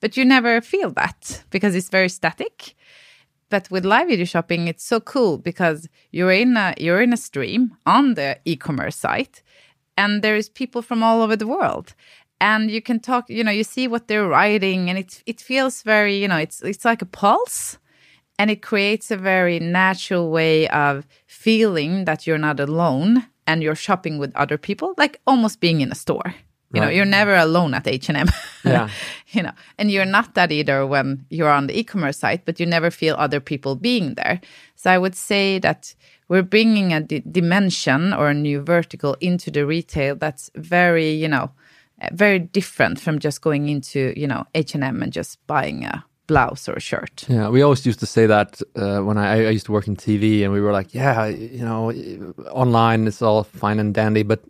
But 0.00 0.16
you 0.16 0.24
never 0.24 0.60
feel 0.60 0.90
that 0.92 1.44
because 1.50 1.74
it's 1.74 1.88
very 1.88 2.08
static. 2.08 2.74
But 3.50 3.70
with 3.70 3.84
live 3.84 4.08
video 4.08 4.24
shopping, 4.24 4.66
it's 4.66 4.84
so 4.84 4.98
cool 4.98 5.38
because 5.38 5.88
you're 6.10 6.32
in 6.32 6.56
a 6.56 6.74
you're 6.78 7.02
in 7.02 7.12
a 7.12 7.18
stream 7.18 7.76
on 7.84 8.14
the 8.14 8.38
e-commerce 8.44 8.96
site, 8.96 9.42
and 9.96 10.22
there 10.22 10.36
is 10.36 10.48
people 10.48 10.82
from 10.82 11.02
all 11.02 11.20
over 11.20 11.36
the 11.36 11.46
world, 11.46 11.94
and 12.42 12.70
you 12.70 12.82
can 12.82 12.98
talk. 13.00 13.30
You 13.30 13.44
know, 13.44 13.52
you 13.52 13.64
see 13.64 13.88
what 13.88 14.08
they're 14.08 14.26
writing, 14.26 14.90
and 14.90 14.98
it 14.98 15.22
it 15.24 15.40
feels 15.40 15.82
very 15.82 16.16
you 16.16 16.28
know 16.28 16.36
it's 16.36 16.60
it's 16.62 16.84
like 16.84 17.00
a 17.00 17.06
pulse, 17.06 17.78
and 18.38 18.50
it 18.50 18.60
creates 18.60 19.10
a 19.10 19.16
very 19.16 19.58
natural 19.60 20.30
way 20.30 20.68
of 20.68 21.06
feeling 21.26 22.04
that 22.04 22.26
you're 22.26 22.44
not 22.48 22.60
alone 22.60 23.26
and 23.46 23.62
you're 23.62 23.76
shopping 23.86 24.18
with 24.18 24.36
other 24.36 24.58
people, 24.58 24.94
like 24.98 25.20
almost 25.26 25.60
being 25.60 25.80
in 25.80 25.92
a 25.92 25.94
store. 25.94 26.34
You 26.74 26.80
right. 26.80 26.86
know, 26.86 26.92
you're 26.92 27.04
never 27.04 27.36
alone 27.36 27.74
at 27.74 27.86
H&M. 27.86 28.28
Yeah. 28.64 28.88
you 29.32 29.42
know, 29.42 29.50
and 29.76 29.90
you're 29.90 30.12
not 30.18 30.34
that 30.34 30.52
either 30.52 30.86
when 30.86 31.26
you're 31.30 31.50
on 31.50 31.66
the 31.66 31.76
e-commerce 31.76 32.18
site, 32.18 32.44
but 32.44 32.60
you 32.60 32.66
never 32.66 32.90
feel 32.92 33.16
other 33.18 33.40
people 33.40 33.74
being 33.74 34.14
there. 34.14 34.40
So 34.76 34.88
I 34.88 34.98
would 34.98 35.16
say 35.16 35.58
that 35.58 35.96
we're 36.28 36.44
bringing 36.44 36.92
a 36.92 37.00
dimension 37.00 38.12
or 38.12 38.28
a 38.28 38.34
new 38.34 38.62
vertical 38.62 39.16
into 39.20 39.50
the 39.50 39.66
retail 39.66 40.14
that's 40.14 40.50
very, 40.54 41.10
you 41.10 41.26
know, 41.26 41.50
very 42.12 42.38
different 42.38 43.00
from 43.00 43.18
just 43.18 43.40
going 43.40 43.68
into, 43.68 44.12
you 44.16 44.26
know, 44.26 44.44
H&M 44.54 45.02
and 45.02 45.12
just 45.12 45.38
buying 45.46 45.84
a 45.84 46.04
blouse 46.26 46.68
or 46.68 46.74
a 46.74 46.80
shirt. 46.80 47.24
Yeah, 47.28 47.48
we 47.48 47.62
always 47.62 47.84
used 47.86 48.00
to 48.00 48.06
say 48.06 48.26
that 48.26 48.60
uh, 48.76 49.00
when 49.00 49.18
I, 49.18 49.46
I, 49.46 49.50
used 49.50 49.66
to 49.66 49.72
work 49.72 49.86
in 49.88 49.96
TV, 49.96 50.42
and 50.44 50.52
we 50.52 50.60
were 50.60 50.72
like, 50.72 50.94
yeah, 50.94 51.26
you 51.26 51.64
know, 51.64 51.90
online 52.50 53.06
it's 53.06 53.20
all 53.22 53.44
fine 53.44 53.78
and 53.80 53.92
dandy, 53.94 54.22
but 54.22 54.40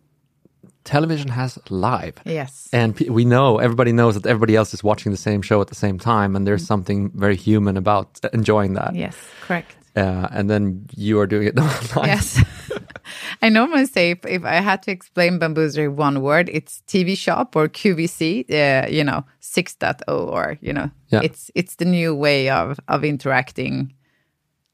television 0.83 1.29
has 1.29 1.57
live. 1.69 2.15
Yes. 2.25 2.69
And 2.73 2.97
we 3.09 3.25
know, 3.25 3.57
everybody 3.57 3.91
knows 3.91 4.15
that 4.15 4.25
everybody 4.25 4.55
else 4.55 4.73
is 4.73 4.83
watching 4.83 5.11
the 5.11 5.17
same 5.17 5.41
show 5.41 5.61
at 5.61 5.67
the 5.67 5.75
same 5.75 5.97
time. 5.97 6.35
And 6.35 6.45
there's 6.45 6.63
Mm. 6.63 6.67
something 6.67 7.11
very 7.15 7.35
human 7.35 7.77
about 7.77 8.19
enjoying 8.33 8.73
that. 8.73 8.93
Yes, 8.95 9.15
correct. 9.47 9.75
Uh, 9.95 10.27
and 10.31 10.49
then 10.49 10.85
you 10.95 11.19
are 11.19 11.27
doing 11.27 11.47
it 11.47 11.57
online. 11.59 12.07
Yes. 12.07 12.43
I 13.41 13.49
normally 13.49 13.85
say 13.85 14.11
if, 14.11 14.25
if 14.25 14.43
I 14.45 14.55
had 14.55 14.81
to 14.83 14.91
explain 14.91 15.39
Bambuser 15.39 15.91
one 15.93 16.21
word, 16.21 16.49
it's 16.53 16.81
TV 16.87 17.17
shop 17.17 17.55
or 17.55 17.67
QVC, 17.67 18.45
uh, 18.49 18.87
you 18.89 19.03
know, 19.03 19.23
6.0 19.41 20.01
or, 20.07 20.57
you 20.61 20.73
know, 20.73 20.89
Yeah. 21.09 21.21
it's 21.23 21.51
it's 21.55 21.75
the 21.75 21.85
new 21.85 22.15
way 22.15 22.49
of, 22.49 22.79
of 22.87 23.03
interacting 23.03 23.93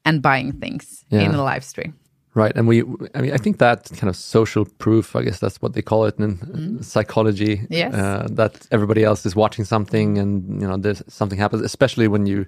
and 0.04 0.22
buying 0.22 0.52
things 0.60 1.04
Yeah. 1.10 1.22
in 1.22 1.34
a 1.34 1.42
live 1.42 1.64
stream. 1.64 1.94
Right. 2.34 2.52
And 2.56 2.68
we, 2.68 2.82
I 3.16 3.20
mean, 3.22 3.32
I 3.32 3.38
think 3.38 3.58
that 3.58 3.90
kind 3.96 4.08
of 4.08 4.14
social 4.16 4.64
proof, 4.78 5.16
I 5.16 5.22
guess 5.22 5.40
that's 5.40 5.60
what 5.60 5.72
they 5.72 5.82
call 5.82 6.04
it 6.06 6.16
in 6.18 6.78
psychology. 6.82 7.56
Mm-hmm. 7.56 7.72
Yes. 7.74 7.92
Uh, 7.94 8.28
that 8.30 8.66
everybody 8.70 9.02
else 9.02 9.26
is 9.26 9.34
watching 9.34 9.64
something 9.64 10.16
and, 10.16 10.62
you 10.62 10.68
know, 10.68 10.76
there's 10.76 11.02
something 11.08 11.38
happens, 11.40 11.62
especially 11.62 12.06
when 12.06 12.26
you 12.26 12.46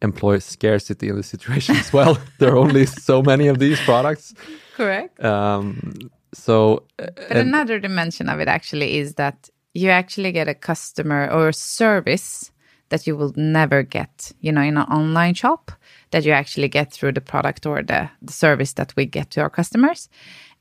employ 0.00 0.38
scarcity 0.38 1.08
in 1.08 1.16
the 1.16 1.22
situation 1.22 1.76
as 1.76 1.92
well. 1.92 2.16
there 2.38 2.52
are 2.52 2.56
only 2.56 2.86
so 2.86 3.20
many 3.22 3.48
of 3.48 3.58
these 3.58 3.78
products. 3.80 4.32
Correct. 4.78 5.22
Um, 5.24 6.10
so, 6.32 6.84
But 6.96 7.18
and- 7.30 7.48
another 7.48 7.80
dimension 7.80 8.28
of 8.28 8.38
it 8.38 8.48
actually 8.48 8.98
is 8.98 9.14
that 9.14 9.50
you 9.74 9.90
actually 9.90 10.32
get 10.32 10.46
a 10.48 10.54
customer 10.54 11.28
or 11.30 11.48
a 11.48 11.52
service 11.52 12.52
that 12.90 13.06
you 13.06 13.16
will 13.16 13.32
never 13.36 13.82
get, 13.82 14.32
you 14.40 14.52
know, 14.52 14.62
in 14.62 14.76
an 14.76 14.86
online 14.88 15.34
shop 15.34 15.72
that 16.12 16.24
you 16.24 16.32
actually 16.32 16.68
get 16.68 16.92
through 16.92 17.12
the 17.12 17.20
product 17.20 17.66
or 17.66 17.82
the, 17.82 18.08
the 18.22 18.32
service 18.32 18.72
that 18.74 18.94
we 18.96 19.04
get 19.04 19.30
to 19.32 19.40
our 19.40 19.50
customers. 19.50 20.08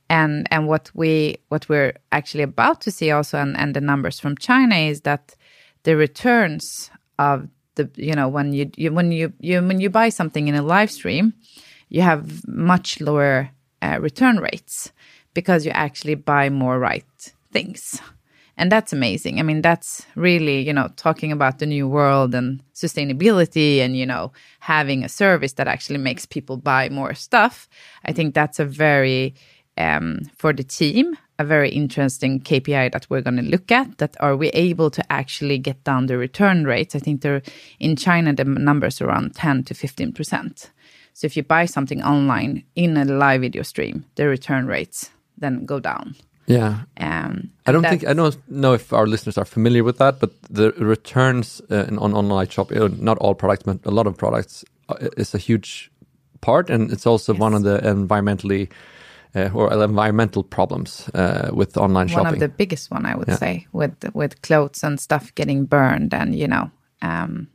And 0.10 0.48
and 0.52 0.68
what 0.68 0.90
we 0.94 1.38
what 1.50 1.70
we're 1.70 1.94
actually 2.12 2.44
about 2.44 2.82
to 2.82 2.92
see 2.92 3.12
also 3.12 3.38
and, 3.38 3.56
and 3.58 3.76
the 3.76 3.82
numbers 3.82 4.20
from 4.20 4.36
China 4.38 4.76
is 4.76 5.02
that 5.02 5.36
the 5.84 5.96
returns 5.96 6.90
of 7.20 7.48
the 7.76 7.90
you 7.96 8.14
know 8.14 8.30
when 8.30 8.54
you, 8.54 8.72
you 8.78 8.94
when 8.94 9.12
you, 9.12 9.34
you 9.40 9.62
when 9.62 9.80
you 9.80 9.90
buy 9.90 10.10
something 10.10 10.48
in 10.48 10.56
a 10.56 10.62
live 10.62 10.90
stream, 10.92 11.34
you 11.90 12.02
have 12.02 12.48
much 12.48 13.00
lower 13.02 13.52
uh, 13.82 13.98
return 14.00 14.40
rates 14.40 14.92
because 15.34 15.66
you 15.66 15.72
actually 15.72 16.16
buy 16.16 16.50
more 16.50 16.80
right 16.80 17.34
things. 17.52 18.02
And 18.58 18.72
that's 18.72 18.92
amazing. 18.92 19.40
I 19.40 19.44
mean, 19.44 19.62
that's 19.62 20.06
really, 20.16 20.62
you 20.62 20.74
know, 20.74 20.90
talking 20.96 21.32
about 21.32 21.60
the 21.60 21.68
new 21.68 21.88
world 21.88 22.34
and 22.34 22.64
sustainability 22.74 23.80
and, 23.80 23.96
you 23.96 24.06
know, 24.06 24.32
having 24.62 25.04
a 25.04 25.10
service 25.10 25.54
that 25.54 25.68
actually 25.68 26.00
makes 26.00 26.26
people 26.26 26.58
buy 26.58 26.90
more 26.90 27.14
stuff. 27.14 27.70
I 28.04 28.14
think 28.14 28.34
that's 28.34 28.60
a 28.60 28.66
very, 28.66 29.36
um, 29.78 30.22
for 30.36 30.54
the 30.54 30.64
team, 30.64 31.16
a 31.38 31.46
very 31.46 31.70
interesting 31.70 32.40
KPI 32.40 32.92
that 32.94 33.08
we're 33.12 33.22
going 33.22 33.38
to 33.38 33.44
look 33.44 33.72
at. 33.72 34.00
That 34.00 34.18
are 34.20 34.36
we 34.36 34.50
able 34.50 34.90
to 34.90 35.12
actually 35.12 35.60
get 35.60 35.84
down 35.84 36.08
the 36.08 36.18
return 36.18 36.66
rates? 36.66 36.96
I 36.96 37.00
think 37.00 37.22
they're 37.22 37.44
in 37.80 37.96
China, 37.96 38.34
the 38.34 38.44
numbers 38.44 39.02
around 39.02 39.36
10 39.36 39.66
to 39.66 39.76
15%. 39.76 40.72
So 41.18 41.26
if 41.26 41.36
you 41.36 41.42
buy 41.42 41.66
something 41.66 42.04
online 42.04 42.64
in 42.76 42.96
a 42.96 43.04
live 43.04 43.42
video 43.42 43.64
stream, 43.64 44.06
the 44.16 44.28
return 44.28 44.68
rates 44.68 45.10
then 45.36 45.66
go 45.66 45.80
down. 45.80 46.16
yeah. 46.46 46.84
Um, 47.00 47.50
I 47.66 47.72
don't 47.72 47.90
think 47.90 48.06
I 48.06 48.14
don't 48.14 48.38
know 48.48 48.74
if 48.74 48.94
our 48.94 49.08
listeners 49.08 49.38
are 49.38 49.46
familiar 49.46 49.84
with 49.84 49.98
that, 49.98 50.20
but 50.20 50.30
the 50.50 50.72
returns 50.78 51.60
uh, 51.72 51.86
in, 51.88 51.98
on 51.98 52.14
online 52.14 52.50
shop, 52.50 52.72
not 52.72 53.18
all 53.18 53.34
products, 53.34 53.64
but 53.64 53.80
a 53.86 53.92
lot 53.92 54.06
of 54.08 54.16
products, 54.16 54.64
uh, 54.90 55.10
is 55.18 55.34
a 55.34 55.38
huge 55.38 55.92
part, 56.42 56.70
and 56.70 56.92
it's 56.92 57.08
also 57.08 57.34
one 57.34 57.56
of 57.56 57.64
the 57.64 57.80
environmentally 57.80 58.70
uh, 59.36 59.50
or 59.54 59.74
environmental 59.74 60.44
problems 60.44 61.10
uh, 61.16 61.50
with 61.52 61.78
online 61.78 61.94
one 61.94 62.10
shopping. 62.10 62.26
One 62.26 62.34
of 62.34 62.40
the 62.40 62.50
biggest 62.58 62.92
one 62.92 63.06
I 63.06 63.16
would 63.16 63.28
Yeah. 63.28 63.38
say 63.40 63.68
with 63.74 63.96
with 64.14 64.42
clothes 64.42 64.84
and 64.84 65.00
stuff 65.00 65.34
getting 65.36 65.66
burned 65.66 66.14
and 66.14 66.36
you 66.36 66.48
know 66.48 66.70
um, 67.02 67.48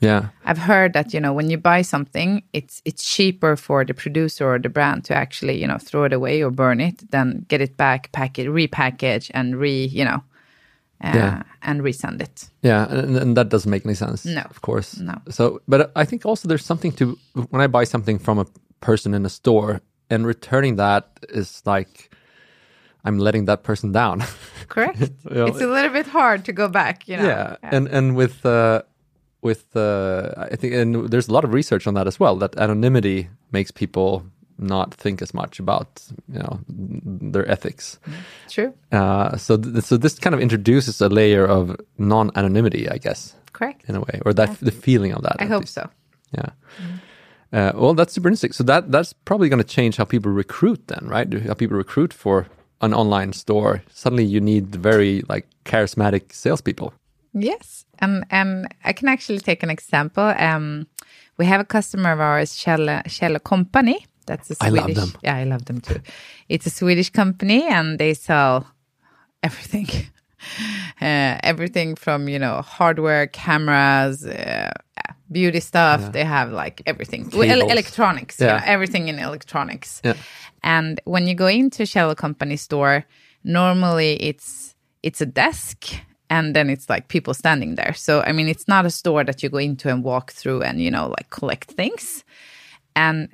yeah 0.00 0.10
yeah, 0.20 0.28
I've 0.50 0.58
heard 0.58 0.92
that 0.92 1.12
you 1.14 1.20
know 1.20 1.32
when 1.36 1.50
you 1.50 1.58
buy 1.58 1.82
something 1.82 2.42
it's 2.52 2.80
it's 2.84 3.04
cheaper 3.16 3.56
for 3.56 3.84
the 3.84 3.94
producer 3.94 4.46
or 4.48 4.58
the 4.58 4.68
brand 4.68 5.04
to 5.04 5.14
actually 5.14 5.60
you 5.60 5.66
know 5.68 5.78
throw 5.78 6.04
it 6.04 6.12
away 6.12 6.42
or 6.42 6.50
burn 6.50 6.80
it 6.80 7.10
than 7.10 7.44
get 7.48 7.60
it 7.60 7.76
back 7.76 8.10
pack 8.12 8.38
it 8.38 8.46
repackage 8.48 9.30
and 9.34 9.56
re 9.60 9.84
you 9.98 10.04
know 10.04 10.22
uh, 11.04 11.12
Yeah. 11.16 11.42
and 11.62 11.80
resend 11.82 12.20
it 12.22 12.48
yeah, 12.62 12.86
and, 12.90 13.16
and 13.16 13.36
that 13.36 13.48
doesn't 13.48 13.70
make 13.70 13.86
any 13.86 13.94
sense. 13.94 14.26
No. 14.26 14.42
of 14.50 14.60
course. 14.60 14.98
No. 15.00 15.14
So, 15.30 15.60
but 15.66 15.90
I 15.96 16.04
think 16.04 16.26
also 16.26 16.46
there's 16.48 16.64
something 16.66 16.92
to 16.96 17.16
when 17.50 17.62
I 17.62 17.68
buy 17.68 17.84
something 17.84 18.18
from 18.18 18.38
a 18.38 18.44
person 18.80 19.14
in 19.14 19.24
a 19.24 19.30
store 19.30 19.80
and 20.10 20.26
returning 20.26 20.76
that 20.76 21.04
is 21.30 21.62
like 21.64 22.10
I'm 23.04 23.18
letting 23.18 23.46
that 23.46 23.62
person 23.62 23.92
down. 23.92 24.22
correct 24.68 25.00
Yeah. 25.32 25.46
it's 25.48 25.60
a 25.62 25.66
little 25.66 25.90
bit 25.92 26.06
hard 26.06 26.44
to 26.44 26.52
go 26.52 26.68
back 26.68 27.08
you 27.08 27.16
know 27.16 27.24
yeah, 27.26 27.56
and 27.62 27.88
and 27.88 28.14
with 28.16 28.44
uh, 28.44 28.82
with 29.42 29.76
uh, 29.76 30.32
I 30.36 30.56
think 30.56 30.74
and 30.74 31.10
there's 31.10 31.28
a 31.28 31.32
lot 31.32 31.44
of 31.44 31.52
research 31.52 31.86
on 31.86 31.94
that 31.94 32.06
as 32.06 32.20
well. 32.20 32.36
That 32.36 32.56
anonymity 32.58 33.28
makes 33.52 33.70
people 33.70 34.24
not 34.58 34.92
think 34.94 35.22
as 35.22 35.32
much 35.32 35.58
about 35.58 36.02
you 36.32 36.38
know 36.38 36.60
their 36.68 37.50
ethics. 37.50 37.98
true 38.48 38.74
Uh, 38.92 39.36
so 39.36 39.56
th- 39.56 39.84
so 39.84 39.96
this 39.96 40.18
kind 40.18 40.34
of 40.34 40.40
introduces 40.40 41.00
a 41.00 41.08
layer 41.08 41.46
of 41.46 41.76
non-anonymity, 41.98 42.88
I 42.88 42.98
guess, 42.98 43.34
correct 43.52 43.84
in 43.88 43.96
a 43.96 44.00
way, 44.00 44.20
or 44.24 44.32
that 44.34 44.58
the 44.60 44.72
feeling 44.72 45.12
of 45.12 45.22
that. 45.22 45.36
I 45.38 45.46
hope 45.46 45.60
least. 45.62 45.74
so 45.74 45.88
Yeah. 46.32 46.50
Uh, 47.52 47.72
well, 47.74 47.94
that's 47.94 48.12
super 48.12 48.28
interesting. 48.28 48.52
So 48.52 48.62
that 48.64 48.92
that's 48.92 49.12
probably 49.12 49.48
going 49.48 49.62
to 49.62 49.74
change 49.74 49.96
how 49.96 50.04
people 50.04 50.30
recruit, 50.30 50.86
then, 50.86 51.08
right? 51.08 51.32
How 51.46 51.54
people 51.54 51.76
recruit 51.76 52.12
for 52.12 52.46
an 52.80 52.94
online 52.94 53.32
store. 53.32 53.82
Suddenly, 53.92 54.24
you 54.24 54.40
need 54.40 54.74
very 54.76 55.22
like 55.28 55.48
charismatic 55.64 56.32
salespeople. 56.32 56.94
Yes, 57.32 57.84
and 57.98 58.24
and 58.30 58.66
I 58.84 58.92
can 58.92 59.08
actually 59.08 59.38
take 59.40 59.62
an 59.62 59.70
example. 59.70 60.24
Um, 60.38 60.86
we 61.38 61.46
have 61.46 61.60
a 61.60 61.64
customer 61.64 62.12
of 62.12 62.20
ours, 62.20 62.52
Kjell 62.56 63.04
Kjell 63.06 63.38
Company. 63.42 64.06
That's 64.26 64.50
a 64.50 64.54
Swedish. 64.54 64.80
I 64.80 64.86
love 64.86 64.94
them. 64.94 65.12
Yeah, 65.22 65.36
I 65.36 65.44
love 65.44 65.64
them 65.64 65.80
too. 65.80 66.00
It's 66.48 66.66
a 66.66 66.70
Swedish 66.70 67.10
company, 67.10 67.66
and 67.68 67.98
they 67.98 68.14
sell 68.14 68.66
everything, 69.42 69.86
uh, 71.00 71.38
everything 71.42 71.96
from 71.96 72.28
you 72.28 72.38
know 72.38 72.62
hardware, 72.62 73.26
cameras, 73.28 74.26
uh, 74.26 74.70
beauty 75.30 75.60
stuff. 75.60 76.12
They 76.12 76.24
have 76.24 76.50
like 76.52 76.82
everything, 76.86 77.30
Well, 77.32 77.70
electronics. 77.70 78.40
Yeah, 78.40 78.46
Yeah. 78.56 78.62
everything 78.66 79.08
in 79.08 79.18
electronics. 79.18 80.00
Yeah. 80.04 80.14
And 80.62 81.00
when 81.04 81.26
you 81.26 81.34
go 81.34 81.46
into 81.46 81.84
Kjell 81.84 82.14
Company 82.16 82.56
store, 82.56 83.04
normally 83.44 84.14
it's 84.20 84.74
it's 85.02 85.20
a 85.20 85.26
desk 85.26 85.86
and 86.30 86.54
then 86.54 86.70
it's 86.70 86.88
like 86.88 87.08
people 87.08 87.34
standing 87.34 87.74
there. 87.74 87.92
So 87.92 88.22
I 88.22 88.32
mean 88.32 88.48
it's 88.48 88.68
not 88.68 88.86
a 88.86 88.90
store 88.90 89.24
that 89.24 89.42
you 89.42 89.50
go 89.50 89.58
into 89.58 89.90
and 89.90 90.02
walk 90.02 90.32
through 90.32 90.62
and 90.62 90.80
you 90.80 90.90
know 90.90 91.08
like 91.08 91.28
collect 91.30 91.72
things. 91.72 92.24
And 92.96 93.28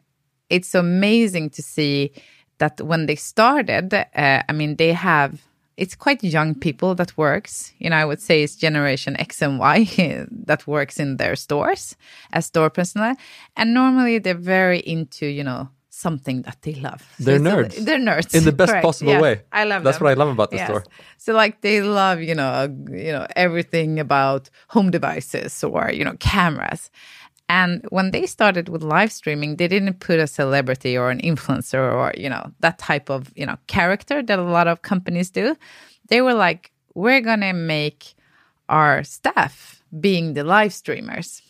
it's 0.50 0.75
amazing 0.75 1.50
to 1.50 1.62
see 1.62 2.12
that 2.59 2.81
when 2.81 3.07
they 3.07 3.17
started, 3.17 3.93
uh, 3.95 4.07
I 4.49 4.53
mean 4.53 4.76
they 4.76 4.93
have 4.93 5.43
it's 5.76 5.95
quite 5.95 6.25
young 6.25 6.55
people 6.55 6.95
that 6.95 7.17
works. 7.19 7.75
You 7.79 7.91
know, 7.91 7.97
I 7.97 8.05
would 8.07 8.21
say 8.21 8.43
it's 8.43 8.57
generation 8.57 9.21
X 9.21 9.43
and 9.43 9.59
Y 9.59 10.26
that 10.47 10.67
works 10.67 10.99
in 10.99 11.19
their 11.19 11.37
stores 11.37 11.97
as 12.33 12.47
store 12.47 12.71
personnel. 12.71 13.15
And 13.57 13.75
normally 13.75 14.19
they're 14.19 14.35
very 14.35 14.79
into, 14.79 15.26
you 15.26 15.45
know, 15.45 15.69
something 15.97 16.43
that 16.43 16.59
they 16.62 16.75
love. 16.75 17.03
They're 17.19 17.37
a- 17.37 17.50
nerds. 17.50 17.75
they're 17.87 17.99
nerds. 18.12 18.35
In 18.35 18.45
the 18.45 18.53
best 18.53 18.71
Correct. 18.71 18.85
possible 18.85 19.12
Yes. 19.12 19.23
way. 19.23 19.35
I 19.53 19.65
love 19.65 19.83
That's 19.85 19.99
them. 19.99 20.05
what 20.05 20.11
I 20.11 20.15
love 20.15 20.29
about 20.37 20.50
the 20.50 20.57
Yes. 20.57 20.69
store. 20.69 20.85
So 21.19 21.33
like 21.33 21.55
they 21.62 21.81
love, 21.81 22.21
you 22.21 22.35
know, 22.35 22.55
you 23.07 23.12
know, 23.17 23.26
everything 23.35 23.99
about 23.99 24.50
home 24.75 24.91
devices 24.91 25.65
or, 25.65 25.91
you 25.99 26.05
know, 26.05 26.17
cameras. 26.21 26.91
And 27.49 27.85
when 27.91 28.11
they 28.11 28.26
started 28.26 28.69
with 28.69 28.83
live 28.83 29.11
streaming, 29.12 29.57
they 29.57 29.69
didn't 29.69 30.00
put 30.00 30.19
a 30.19 30.26
celebrity 30.26 30.99
or 30.99 31.11
an 31.11 31.21
influencer 31.21 31.81
or, 32.00 32.12
you 32.17 32.29
know, 32.29 32.45
that 32.61 32.76
type 32.79 33.09
of, 33.09 33.21
you 33.37 33.47
know, 33.47 33.57
character 33.69 34.23
that 34.23 34.38
a 34.38 34.43
lot 34.59 34.67
of 34.69 34.83
companies 34.83 35.31
do. 35.31 35.57
They 36.09 36.21
were 36.21 36.35
like, 36.35 36.73
we're 36.95 37.21
going 37.21 37.41
to 37.43 37.53
make 37.53 38.15
our 38.69 39.05
staff 39.05 39.81
being 40.00 40.35
the 40.35 40.43
live 40.45 40.73
streamers. 40.73 41.41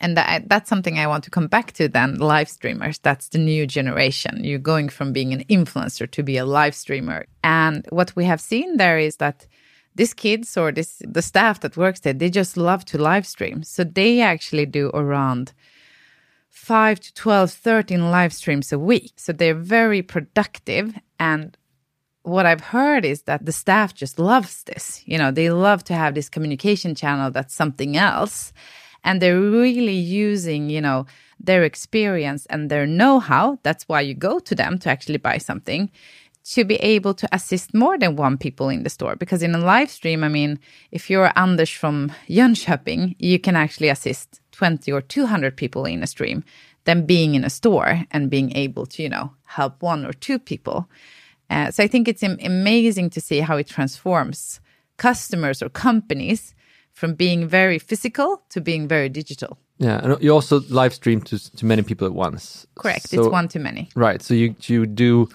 And 0.00 0.16
that, 0.16 0.48
that's 0.48 0.68
something 0.68 0.98
I 0.98 1.06
want 1.06 1.24
to 1.24 1.30
come 1.30 1.46
back 1.46 1.72
to 1.72 1.88
then 1.88 2.16
live 2.16 2.48
streamers. 2.48 2.98
That's 2.98 3.28
the 3.28 3.38
new 3.38 3.66
generation. 3.66 4.44
You're 4.44 4.58
going 4.58 4.88
from 4.88 5.12
being 5.12 5.32
an 5.32 5.44
influencer 5.44 6.10
to 6.10 6.22
be 6.22 6.36
a 6.36 6.44
live 6.44 6.74
streamer. 6.74 7.26
And 7.44 7.86
what 7.90 8.14
we 8.16 8.24
have 8.24 8.40
seen 8.40 8.76
there 8.76 8.98
is 8.98 9.16
that 9.16 9.46
these 9.94 10.14
kids 10.14 10.56
or 10.56 10.72
this 10.72 11.02
the 11.04 11.22
staff 11.22 11.60
that 11.60 11.76
works 11.76 12.00
there, 12.00 12.14
they 12.14 12.30
just 12.30 12.56
love 12.56 12.84
to 12.86 12.98
live 12.98 13.26
stream. 13.26 13.62
So 13.62 13.84
they 13.84 14.20
actually 14.20 14.66
do 14.66 14.90
around 14.94 15.52
5 16.48 17.00
to 17.00 17.14
12, 17.14 17.50
13 17.50 18.10
live 18.10 18.32
streams 18.32 18.72
a 18.72 18.78
week. 18.78 19.12
So 19.16 19.32
they're 19.32 19.54
very 19.54 20.02
productive 20.02 20.94
and 21.18 21.56
what 22.22 22.46
I've 22.46 22.60
heard 22.60 23.04
is 23.04 23.22
that 23.22 23.44
the 23.44 23.52
staff 23.52 23.94
just 23.94 24.18
loves 24.18 24.62
this. 24.64 25.02
You 25.06 25.18
know, 25.18 25.30
they 25.30 25.50
love 25.50 25.84
to 25.84 25.94
have 25.94 26.14
this 26.14 26.28
communication 26.28 26.94
channel 26.94 27.30
that's 27.30 27.54
something 27.54 27.96
else. 27.96 28.52
And 29.04 29.20
they're 29.20 29.40
really 29.40 29.94
using, 29.94 30.70
you 30.70 30.80
know, 30.80 31.06
their 31.40 31.64
experience 31.64 32.46
and 32.46 32.70
their 32.70 32.86
know 32.86 33.18
how. 33.18 33.58
That's 33.62 33.88
why 33.88 34.00
you 34.02 34.14
go 34.14 34.38
to 34.38 34.54
them 34.54 34.78
to 34.80 34.90
actually 34.90 35.18
buy 35.18 35.38
something 35.38 35.90
to 36.44 36.64
be 36.64 36.76
able 36.76 37.14
to 37.14 37.28
assist 37.32 37.74
more 37.74 37.96
than 37.98 38.16
one 38.16 38.36
people 38.36 38.68
in 38.68 38.82
the 38.82 38.90
store 38.90 39.16
because 39.16 39.42
in 39.42 39.54
a 39.54 39.58
live 39.58 39.90
stream 39.90 40.24
i 40.24 40.28
mean 40.28 40.58
if 40.90 41.08
you're 41.08 41.32
anders 41.36 41.70
from 41.70 42.12
jönköping 42.28 43.14
you 43.18 43.38
can 43.38 43.56
actually 43.56 43.88
assist 43.88 44.40
20 44.52 44.90
or 44.92 45.00
200 45.00 45.56
people 45.56 45.84
in 45.84 46.02
a 46.02 46.06
stream 46.06 46.42
than 46.84 47.06
being 47.06 47.34
in 47.34 47.44
a 47.44 47.50
store 47.50 48.02
and 48.10 48.30
being 48.30 48.54
able 48.56 48.86
to 48.86 49.02
you 49.02 49.08
know 49.08 49.32
help 49.44 49.82
one 49.82 50.04
or 50.04 50.12
two 50.12 50.38
people 50.38 50.88
uh, 51.50 51.70
so 51.70 51.82
i 51.82 51.86
think 51.86 52.08
it's 52.08 52.22
amazing 52.22 53.08
to 53.08 53.20
see 53.20 53.38
how 53.40 53.56
it 53.56 53.68
transforms 53.68 54.60
customers 54.96 55.62
or 55.62 55.68
companies 55.68 56.54
from 56.92 57.14
being 57.14 57.48
very 57.48 57.78
physical 57.78 58.42
to 58.50 58.60
being 58.60 58.88
very 58.88 59.08
digital 59.08 59.56
Yeah, 59.78 60.00
and 60.04 60.22
you 60.22 60.34
also 60.34 60.60
live 60.68 60.92
stream 60.94 61.20
to 61.22 61.36
to 61.56 61.66
many 61.66 61.82
people 61.82 62.06
at 62.06 62.14
once. 62.14 62.66
correct 62.74 63.08
So- 63.08 63.20
it's 63.20 63.32
one 63.32 63.48
too 63.48 63.62
many 63.62 63.88
Right. 63.96 64.22
So 64.22 64.34
you 64.34 64.54
you 64.70 64.86
do. 64.86 65.28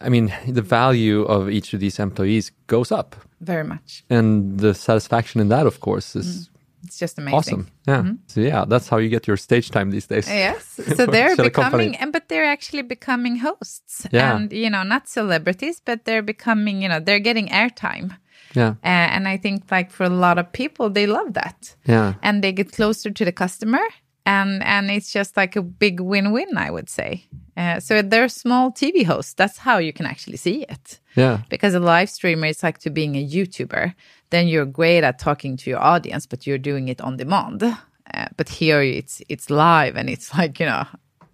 I 0.00 0.08
mean, 0.08 0.32
the 0.46 0.62
value 0.62 1.22
of 1.24 1.48
each 1.50 1.74
of 1.74 1.80
these 1.80 1.98
employees 2.02 2.52
goes 2.66 2.90
up, 2.92 3.16
very 3.40 3.64
much 3.64 4.04
and 4.10 4.58
the 4.60 4.74
satisfaction 4.74 5.40
in 5.40 5.48
that, 5.48 5.66
of 5.66 5.78
course, 5.80 6.18
is 6.18 6.26
mm, 6.26 6.48
it's 6.86 6.98
just 6.98 7.18
amazing 7.18 7.36
awesome. 7.38 7.66
Yeah. 7.88 8.02
Mm-hmm. 8.02 8.14
So 8.26 8.40
yeah, 8.40 8.64
that's 8.68 8.88
how 8.88 8.98
you 8.98 9.08
get 9.10 9.26
your 9.26 9.36
stage 9.36 9.70
time 9.70 9.90
these 9.90 10.06
days. 10.06 10.26
Yes. 10.28 10.80
So 10.96 11.06
they're 11.06 11.36
becoming, 11.36 11.96
and 12.00 12.12
but 12.12 12.28
they're 12.28 12.50
actually 12.52 12.82
becoming 12.82 13.36
hosts, 13.40 14.06
Yeah. 14.12 14.36
and 14.36 14.52
you 14.52 14.70
know, 14.70 14.84
not 14.84 15.08
celebrities, 15.08 15.82
but 15.84 16.04
they're 16.04 16.22
becoming, 16.24 16.82
you 16.82 16.88
know, 16.88 17.00
they're 17.00 17.20
getting 17.24 17.48
airtime, 17.48 18.16
Yeah. 18.54 18.74
uh, 18.84 19.08
and 19.14 19.28
I 19.28 19.36
think 19.38 19.70
like 19.70 19.90
for 19.90 20.04
a 20.04 20.08
lot 20.10 20.38
of 20.38 20.52
people, 20.52 20.90
they 20.90 21.06
love 21.06 21.32
that, 21.34 21.76
Yeah. 21.86 22.14
and 22.22 22.42
they 22.42 22.52
get 22.52 22.72
closer 22.72 23.10
to 23.10 23.24
the 23.24 23.32
customer, 23.32 23.80
and 24.24 24.62
and 24.62 24.90
it's 24.90 25.12
just 25.12 25.36
like 25.36 25.56
a 25.58 25.62
big 25.62 26.00
win-win, 26.00 26.56
I 26.56 26.70
would 26.70 26.88
say. 26.88 27.24
Uh, 27.56 27.80
so 27.80 28.02
they're 28.02 28.28
small 28.28 28.70
TV 28.70 29.04
hosts. 29.04 29.34
That's 29.34 29.58
how 29.58 29.78
you 29.78 29.92
can 29.92 30.06
actually 30.06 30.36
see 30.36 30.62
it. 30.68 31.00
Yeah. 31.16 31.38
Because 31.50 31.74
a 31.74 31.80
live 31.80 32.08
streamer 32.08 32.46
is 32.48 32.62
like 32.62 32.78
to 32.78 32.90
being 32.90 33.16
a 33.16 33.26
YouTuber. 33.26 33.94
Then 34.30 34.46
you're 34.46 34.66
great 34.66 35.02
at 35.04 35.18
talking 35.18 35.56
to 35.58 35.70
your 35.70 35.80
audience, 35.82 36.26
but 36.28 36.46
you're 36.46 36.62
doing 36.62 36.88
it 36.88 37.00
on 37.00 37.16
demand. 37.16 37.62
Uh, 37.62 38.26
but 38.36 38.48
here 38.48 38.80
it's 38.82 39.20
it's 39.28 39.50
live, 39.50 39.96
and 39.98 40.08
it's 40.08 40.32
like 40.38 40.60
you 40.60 40.66
know, 40.66 40.84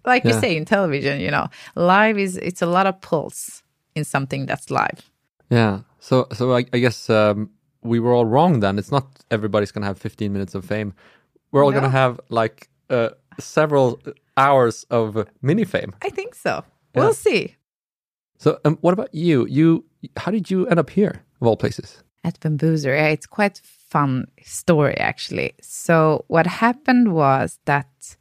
like 0.05 0.25
you 0.27 0.33
say 0.33 0.57
in 0.57 0.65
television, 0.65 1.19
you 1.21 1.31
know, 1.31 1.47
live 1.75 2.17
is 2.21 2.37
it's 2.37 2.61
a 2.61 2.65
lot 2.65 2.87
of 2.87 2.99
pulse 3.01 3.63
in 3.95 4.03
something 4.03 4.45
that's 4.47 4.69
live. 4.71 4.99
Yeah. 5.49 5.79
So 6.07 6.27
so 6.33 6.53
I, 6.53 6.65
I 6.71 6.79
guess 6.85 7.09
um, 7.09 7.49
we 7.81 7.99
were 7.99 8.13
all 8.13 8.25
wrong 8.25 8.59
then. 8.59 8.77
It's 8.77 8.91
not 8.91 9.05
everybody's 9.31 9.71
gonna 9.71 9.87
have 9.87 9.97
15 9.97 10.31
minutes 10.31 10.53
of 10.55 10.63
fame. 10.63 10.93
We're 11.51 11.63
all 11.63 11.71
No. 11.71 11.79
gonna 11.79 11.97
have 12.03 12.19
like 12.29 12.69
uh, 12.91 13.09
several 13.39 13.99
hours 14.37 14.85
of 14.91 15.25
mini 15.41 15.65
fame. 15.65 15.95
I 16.03 16.09
think 16.11 16.35
so. 16.35 16.63
Yeah. 16.93 17.01
We'll 17.01 17.13
see. 17.13 17.55
So 18.37 18.59
um, 18.65 18.77
what 18.81 18.93
about 18.93 19.15
you? 19.15 19.47
You 19.47 19.83
how 20.17 20.31
did 20.31 20.51
you 20.51 20.67
end 20.67 20.79
up 20.79 20.89
here 20.91 21.23
of 21.41 21.47
all 21.47 21.57
places? 21.57 22.03
at 22.23 22.39
Bambuser. 22.39 22.93
Yeah, 22.97 23.07
it's 23.15 23.27
quite 23.27 23.61
fun 23.89 24.25
story 24.43 24.97
actually. 24.97 25.53
So 25.61 26.23
what 26.27 26.47
happened 26.47 27.13
was 27.13 27.59
that 27.65 28.17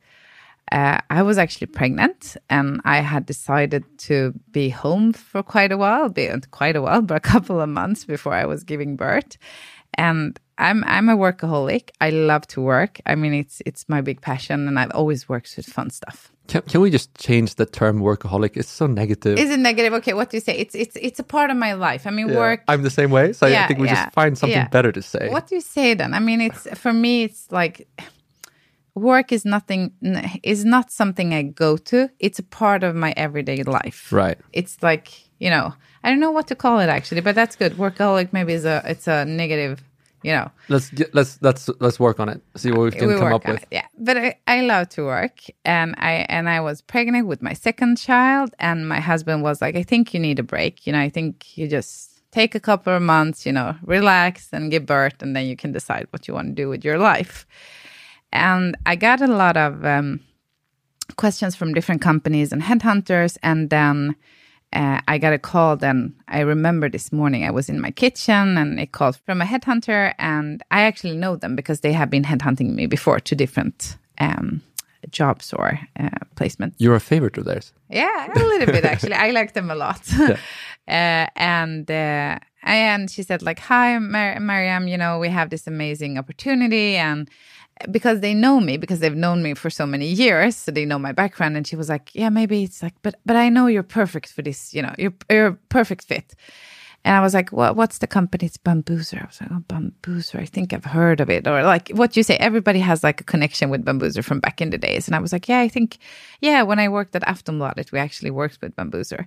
uh, 0.74 0.98
I 1.08 1.22
was 1.22 1.38
actually 1.38 1.68
pregnant, 1.68 2.36
and 2.50 2.80
I 2.84 2.98
had 2.98 3.26
decided 3.26 3.84
to 4.08 4.34
be 4.50 4.70
home 4.70 5.12
for 5.12 5.40
quite 5.40 5.70
a 5.70 5.76
while, 5.76 6.08
be 6.08 6.28
quite 6.50 6.74
a 6.74 6.82
while, 6.82 7.00
but 7.08 7.16
a 7.16 7.20
couple 7.20 7.60
of 7.60 7.68
months 7.68 8.04
before 8.04 8.34
I 8.34 8.44
was 8.44 8.64
giving 8.64 8.96
birth. 8.96 9.38
And 9.96 10.36
I'm 10.58 10.82
I'm 10.84 11.08
a 11.08 11.16
workaholic. 11.16 11.90
I 12.00 12.10
love 12.10 12.48
to 12.48 12.60
work. 12.60 13.00
I 13.06 13.14
mean, 13.14 13.34
it's 13.34 13.62
it's 13.64 13.88
my 13.88 14.00
big 14.00 14.20
passion, 14.20 14.66
and 14.66 14.76
I've 14.80 14.90
always 14.90 15.28
worked 15.28 15.54
with 15.56 15.66
fun 15.66 15.90
stuff. 15.90 16.32
Can, 16.48 16.62
can 16.62 16.80
we 16.80 16.90
just 16.90 17.16
change 17.16 17.54
the 17.54 17.66
term 17.66 18.00
workaholic? 18.00 18.56
It's 18.56 18.68
so 18.68 18.88
negative. 18.88 19.38
Is 19.38 19.50
it 19.50 19.60
negative? 19.60 19.92
Okay, 19.94 20.12
what 20.12 20.30
do 20.30 20.36
you 20.36 20.40
say? 20.40 20.56
It's 20.56 20.74
it's 20.74 20.96
it's 20.96 21.20
a 21.20 21.24
part 21.36 21.50
of 21.52 21.56
my 21.56 21.74
life. 21.74 22.08
I 22.08 22.10
mean, 22.10 22.28
Yeah. 22.28 22.38
work. 22.38 22.64
I'm 22.66 22.82
the 22.82 22.90
same 22.90 23.12
way. 23.12 23.32
So 23.32 23.46
I 23.46 23.68
think 23.68 23.78
we 23.78 23.86
yeah, 23.86 23.94
just 23.94 24.12
find 24.12 24.36
something 24.36 24.58
yeah. 24.58 24.68
better 24.68 24.90
to 24.90 25.02
say. 25.02 25.28
What 25.28 25.46
do 25.46 25.54
you 25.54 25.60
say 25.60 25.94
then? 25.94 26.12
I 26.14 26.18
mean, 26.18 26.40
it's 26.40 26.66
for 26.76 26.92
me. 26.92 27.22
It's 27.22 27.52
like 27.52 27.86
work 28.94 29.32
is 29.32 29.44
nothing. 29.44 29.92
Is 30.42 30.64
not 30.64 30.90
something 30.90 31.34
I 31.34 31.42
go 31.42 31.76
to. 31.76 32.10
It's 32.18 32.38
a 32.38 32.42
part 32.42 32.82
of 32.82 32.94
my 32.94 33.12
everyday 33.16 33.62
life. 33.62 34.12
Right. 34.12 34.38
It's 34.52 34.82
like 34.82 35.10
you 35.38 35.50
know. 35.50 35.74
I 36.04 36.10
don't 36.10 36.20
know 36.20 36.32
what 36.32 36.48
to 36.48 36.54
call 36.54 36.80
it 36.80 36.90
actually, 36.90 37.22
but 37.22 37.34
that's 37.34 37.56
good. 37.56 37.72
Workaholic 37.78 38.30
maybe 38.32 38.52
is 38.52 38.66
a 38.66 38.82
it's 38.84 39.08
a 39.08 39.24
negative. 39.24 39.82
You 40.22 40.32
know, 40.32 40.50
Let's 40.70 40.90
let's 41.12 41.38
let's 41.42 41.68
let's 41.80 42.00
work 42.00 42.18
on 42.18 42.30
it. 42.30 42.40
See 42.56 42.70
what 42.70 42.80
we 42.80 42.90
can 42.92 43.08
we 43.08 43.14
come 43.14 43.34
up 43.34 43.46
with. 43.46 43.62
it. 43.62 43.68
Yeah, 43.70 43.86
but 43.98 44.16
I, 44.16 44.36
I 44.46 44.62
love 44.62 44.88
to 44.90 45.04
work, 45.04 45.40
and 45.66 45.94
I 45.98 46.24
and 46.30 46.48
I 46.48 46.60
was 46.60 46.80
pregnant 46.80 47.26
with 47.26 47.42
my 47.42 47.52
second 47.52 47.96
child, 47.98 48.54
and 48.58 48.88
my 48.88 49.00
husband 49.00 49.42
was 49.42 49.60
like, 49.60 49.76
"I 49.76 49.82
think 49.82 50.14
you 50.14 50.20
need 50.20 50.38
a 50.38 50.42
break. 50.42 50.86
You 50.86 50.94
know, 50.94 51.00
I 51.00 51.10
think 51.10 51.58
you 51.58 51.68
just 51.68 52.22
take 52.32 52.54
a 52.54 52.60
couple 52.60 52.94
of 52.94 53.02
months, 53.02 53.44
you 53.44 53.52
know, 53.52 53.76
relax 53.82 54.48
and 54.50 54.70
give 54.70 54.86
birth, 54.86 55.22
and 55.22 55.36
then 55.36 55.46
you 55.46 55.56
can 55.56 55.72
decide 55.72 56.06
what 56.10 56.26
you 56.26 56.32
want 56.32 56.48
to 56.48 56.54
do 56.54 56.70
with 56.70 56.84
your 56.86 56.98
life." 56.98 57.46
And 58.34 58.76
I 58.84 58.96
got 58.96 59.22
a 59.22 59.26
lot 59.26 59.56
of 59.56 59.84
um, 59.84 60.20
questions 61.16 61.56
from 61.56 61.72
different 61.72 62.02
companies 62.02 62.52
and 62.52 62.62
headhunters, 62.62 63.38
and 63.42 63.70
then. 63.70 64.16
Uh, 64.72 65.00
I 65.06 65.18
got 65.18 65.32
a 65.32 65.38
call. 65.38 65.76
Then 65.76 66.16
I 66.26 66.40
remember 66.40 66.88
this 66.88 67.12
morning 67.12 67.44
I 67.44 67.52
was 67.52 67.68
in 67.68 67.80
my 67.80 67.92
kitchen 67.92 68.58
and 68.58 68.80
it 68.80 68.90
called 68.90 69.16
from 69.24 69.40
a 69.40 69.44
headhunter, 69.44 70.14
and 70.18 70.64
I 70.72 70.82
actually 70.82 71.16
know 71.16 71.36
them 71.36 71.54
because 71.54 71.78
they 71.78 71.92
have 71.92 72.10
been 72.10 72.24
headhunting 72.24 72.74
me 72.74 72.86
before 72.86 73.20
to 73.20 73.36
different 73.36 73.96
um, 74.18 74.62
jobs 75.10 75.52
or 75.52 75.78
uh, 75.98 76.08
placement. 76.34 76.74
You're 76.78 76.96
a 76.96 77.00
favorite 77.00 77.38
of 77.38 77.44
theirs. 77.44 77.72
Yeah, 77.88 78.32
a 78.34 78.38
little 78.38 78.66
bit 78.66 78.84
actually. 78.84 79.14
I 79.14 79.30
like 79.30 79.52
them 79.52 79.70
a 79.70 79.74
lot. 79.74 80.02
uh, 80.18 80.36
and 81.36 81.90
uh, 81.90 82.38
and 82.62 83.10
she 83.10 83.22
said 83.22 83.42
like, 83.42 83.60
"Hi, 83.60 83.98
Mar- 83.98 84.40
Mariam. 84.40 84.88
You 84.88 84.98
know, 84.98 85.18
we 85.18 85.28
have 85.28 85.50
this 85.50 85.66
amazing 85.66 86.18
opportunity, 86.18 86.96
and 86.96 87.30
because 87.90 88.20
they 88.20 88.34
know 88.34 88.60
me, 88.60 88.76
because 88.76 89.00
they've 89.00 89.16
known 89.16 89.42
me 89.42 89.54
for 89.54 89.70
so 89.70 89.86
many 89.86 90.06
years, 90.06 90.56
so 90.56 90.72
they 90.72 90.84
know 90.84 90.98
my 90.98 91.12
background." 91.12 91.56
And 91.56 91.66
she 91.66 91.76
was 91.76 91.88
like, 91.88 92.10
"Yeah, 92.14 92.30
maybe 92.30 92.62
it's 92.64 92.82
like, 92.82 92.94
but 93.02 93.14
but 93.26 93.36
I 93.36 93.48
know 93.48 93.66
you're 93.66 93.82
perfect 93.82 94.32
for 94.32 94.42
this. 94.42 94.74
You 94.74 94.82
know, 94.82 94.94
you're 94.98 95.14
you're 95.30 95.46
a 95.46 95.54
perfect 95.68 96.04
fit." 96.04 96.34
And 97.04 97.14
I 97.14 97.20
was 97.20 97.34
like, 97.34 97.52
what, 97.52 97.76
what's 97.76 97.98
the 97.98 98.06
company? 98.06 98.46
It's 98.46 98.56
Bambuser. 98.56 99.22
I 99.22 99.26
was 99.26 99.40
like, 99.40 99.50
oh, 99.52 99.62
Bambuser. 99.68 100.40
I 100.40 100.46
think 100.46 100.72
I've 100.72 100.86
heard 100.86 101.20
of 101.20 101.28
it. 101.28 101.46
Or 101.46 101.62
like 101.62 101.90
what 101.90 102.16
you 102.16 102.22
say, 102.22 102.36
everybody 102.36 102.80
has 102.80 103.04
like 103.04 103.20
a 103.20 103.24
connection 103.24 103.68
with 103.68 103.84
Bambuser 103.84 104.24
from 104.24 104.40
back 104.40 104.62
in 104.62 104.70
the 104.70 104.78
days. 104.78 105.06
And 105.06 105.14
I 105.14 105.18
was 105.18 105.32
like, 105.32 105.46
yeah, 105.46 105.60
I 105.60 105.68
think, 105.68 105.98
yeah, 106.40 106.62
when 106.62 106.78
I 106.78 106.88
worked 106.88 107.14
at 107.14 107.22
Aftonbladet, 107.22 107.92
we 107.92 107.98
actually 107.98 108.30
worked 108.30 108.58
with 108.62 108.74
Bambuser. 108.74 109.26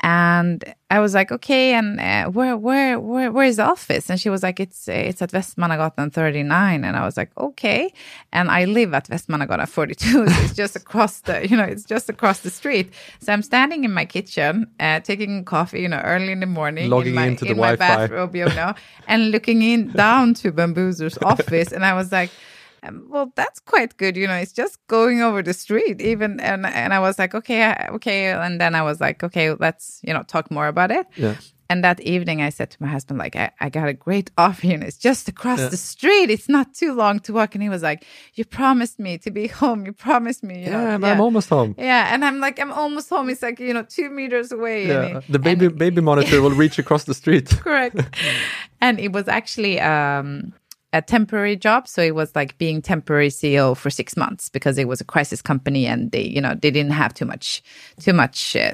And 0.00 0.62
I 0.90 1.00
was 1.00 1.14
like, 1.14 1.32
okay, 1.32 1.72
and 1.72 1.98
uh, 1.98 2.30
where, 2.30 2.56
where, 2.56 3.00
where, 3.00 3.32
where 3.32 3.46
is 3.46 3.56
the 3.56 3.64
office? 3.64 4.10
And 4.10 4.20
she 4.20 4.28
was 4.28 4.42
like, 4.42 4.60
it's, 4.60 4.86
uh, 4.88 4.92
it's 4.92 5.22
at 5.22 5.30
Västmannagatan 5.30 6.12
39. 6.12 6.84
And 6.84 6.96
I 6.96 7.04
was 7.04 7.16
like, 7.16 7.30
okay. 7.38 7.92
And 8.32 8.50
I 8.50 8.66
live 8.66 8.92
at 8.92 9.08
Västmannagatan 9.08 9.68
42. 9.68 10.06
So 10.06 10.24
it's 10.44 10.54
just 10.54 10.76
across 10.76 11.20
the, 11.20 11.48
you 11.48 11.56
know, 11.56 11.64
it's 11.64 11.84
just 11.84 12.10
across 12.10 12.40
the 12.40 12.50
street. 12.50 12.92
So 13.20 13.32
I'm 13.32 13.42
standing 13.42 13.84
in 13.84 13.92
my 13.92 14.04
kitchen, 14.04 14.66
uh, 14.78 15.00
taking 15.00 15.44
coffee, 15.44 15.80
you 15.80 15.88
know, 15.88 16.02
early 16.04 16.32
in 16.32 16.40
the 16.40 16.46
morning. 16.46 16.90
Logging 17.06 17.14
in 17.14 17.14
my, 17.14 17.26
into 17.26 17.44
the 17.44 17.50
in 17.52 17.56
my 17.56 17.76
Wi-Fi. 17.76 17.96
bathrobe, 17.96 18.36
you 18.36 18.44
know, 18.46 18.74
and 19.08 19.30
looking 19.30 19.62
in 19.62 19.90
down 19.92 20.34
to 20.34 20.52
Bambuser's 20.52 21.18
office. 21.22 21.72
And 21.72 21.84
I 21.84 21.94
was 21.94 22.12
like, 22.12 22.30
um, 22.82 23.06
well, 23.08 23.32
that's 23.34 23.60
quite 23.60 23.96
good. 23.96 24.16
You 24.16 24.26
know, 24.26 24.34
it's 24.34 24.52
just 24.52 24.84
going 24.86 25.22
over 25.22 25.42
the 25.42 25.52
street 25.52 26.00
even. 26.00 26.40
And, 26.40 26.66
and 26.66 26.92
I 26.92 27.00
was 27.00 27.18
like, 27.18 27.34
okay, 27.34 27.74
okay. 27.90 28.30
And 28.30 28.60
then 28.60 28.74
I 28.74 28.82
was 28.82 29.00
like, 29.00 29.24
okay, 29.24 29.52
let's, 29.52 30.00
you 30.02 30.12
know, 30.12 30.22
talk 30.22 30.50
more 30.50 30.68
about 30.68 30.90
it. 30.90 31.06
Yeah. 31.16 31.36
And 31.68 31.82
that 31.82 32.00
evening 32.00 32.42
I 32.42 32.50
said 32.50 32.70
to 32.70 32.76
my 32.80 32.88
husband, 32.88 33.18
like, 33.18 33.34
I, 33.34 33.50
I 33.60 33.68
got 33.70 33.88
a 33.88 33.92
great 33.92 34.30
offer, 34.38 34.66
know, 34.78 34.86
it's 34.86 34.96
just 34.98 35.28
across 35.28 35.58
the 35.70 35.76
street. 35.76 36.30
It's 36.30 36.48
not 36.48 36.74
too 36.74 36.92
long 36.94 37.18
to 37.20 37.32
walk. 37.32 37.54
And 37.54 37.62
he 37.62 37.68
was 37.68 37.82
like, 37.82 38.04
you 38.34 38.44
promised 38.44 38.98
me 38.98 39.18
to 39.18 39.30
be 39.30 39.46
home. 39.62 39.84
You 39.86 39.92
promised 39.92 40.42
me, 40.44 40.64
you 40.64 40.70
know. 40.70 40.96
Yeah, 40.98 41.12
I'm 41.12 41.20
almost 41.20 41.48
home. 41.48 41.74
Yeah, 41.78 42.14
and 42.14 42.24
I'm 42.24 42.38
like, 42.40 42.60
I'm 42.60 42.72
almost 42.72 43.08
home. 43.10 43.28
It's 43.30 43.42
like, 43.42 43.58
you 43.58 43.74
know, 43.74 43.82
two 43.82 44.10
meters 44.10 44.52
away. 44.52 44.86
Yeah. 44.86 45.20
he- 45.20 45.32
The 45.32 45.38
baby 45.38 45.66
and- 45.66 45.78
baby 45.78 46.00
monitor 46.00 46.40
will 46.44 46.50
reach 46.64 46.78
across 46.78 47.04
the 47.04 47.14
street. 47.14 47.48
correct. 47.50 47.96
and 48.80 49.00
it 49.00 49.12
was 49.12 49.26
actually 49.28 49.80
um, 49.80 50.52
a 50.96 51.02
temporary 51.02 51.56
job, 51.56 51.86
so 51.86 52.00
it 52.00 52.14
was 52.14 52.34
like 52.34 52.56
being 52.56 52.80
temporary 52.80 53.28
CEO 53.28 53.76
for 53.76 53.90
six 53.90 54.16
months 54.16 54.48
because 54.48 54.78
it 54.78 54.88
was 54.88 54.98
a 54.98 55.04
crisis 55.04 55.42
company, 55.42 55.84
and 55.84 56.10
they, 56.10 56.22
you 56.22 56.40
know, 56.40 56.54
they 56.54 56.70
didn't 56.70 56.92
have 56.92 57.12
too 57.12 57.26
much, 57.26 57.62
too 58.00 58.14
much 58.14 58.56
uh, 58.56 58.72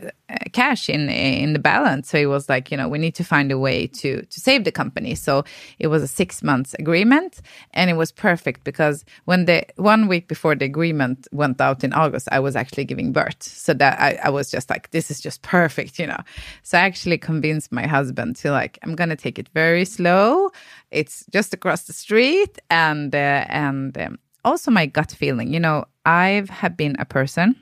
cash 0.53 0.89
in 0.89 1.09
in 1.09 1.53
the 1.53 1.59
balance. 1.59 2.09
So 2.11 2.19
it 2.19 2.27
was 2.27 2.49
like, 2.49 2.71
you 2.71 2.77
know, 2.77 2.89
we 2.89 2.99
need 2.99 3.17
to 3.17 3.25
find 3.25 3.51
a 3.51 3.59
way 3.59 3.89
to 3.89 4.23
to 4.23 4.41
save 4.41 4.63
the 4.63 4.71
company. 4.71 5.17
So 5.17 5.45
it 5.81 5.89
was 5.89 6.01
a 6.01 6.07
six 6.07 6.45
months 6.45 6.77
agreement, 6.79 7.41
and 7.75 7.91
it 7.91 7.95
was 7.95 8.13
perfect 8.13 8.63
because 8.63 9.05
when 9.25 9.47
the 9.47 9.67
one 9.77 10.07
week 10.07 10.29
before 10.29 10.55
the 10.55 10.67
agreement 10.67 11.27
went 11.33 11.61
out 11.61 11.83
in 11.83 11.93
August, 11.93 12.29
I 12.31 12.39
was 12.39 12.55
actually 12.55 12.85
giving 12.85 13.11
birth. 13.11 13.43
So 13.43 13.75
that 13.75 13.99
I, 14.01 14.21
I 14.23 14.31
was 14.31 14.49
just 14.49 14.71
like, 14.71 14.91
this 14.93 15.11
is 15.11 15.21
just 15.21 15.43
perfect, 15.43 15.99
you 15.99 16.07
know. 16.07 16.21
So 16.63 16.79
I 16.79 16.83
actually 16.83 17.19
convinced 17.19 17.73
my 17.73 17.87
husband 17.89 18.37
to 18.37 18.53
like, 18.53 18.79
I'm 18.85 18.95
gonna 18.95 19.17
take 19.17 19.41
it 19.41 19.49
very 19.55 19.85
slow. 19.85 20.53
It's 20.93 21.25
just 21.31 21.55
across 21.55 21.85
the 21.85 21.93
street, 21.93 22.59
and 22.71 23.15
uh, 23.15 23.45
and 23.49 23.97
um, 23.99 24.19
also 24.45 24.71
my 24.71 24.87
gut 24.87 25.13
feeling. 25.13 25.53
You 25.53 25.61
know, 25.61 25.85
I've 26.05 26.51
have 26.51 26.77
been 26.77 26.97
a 26.99 27.05
person 27.05 27.57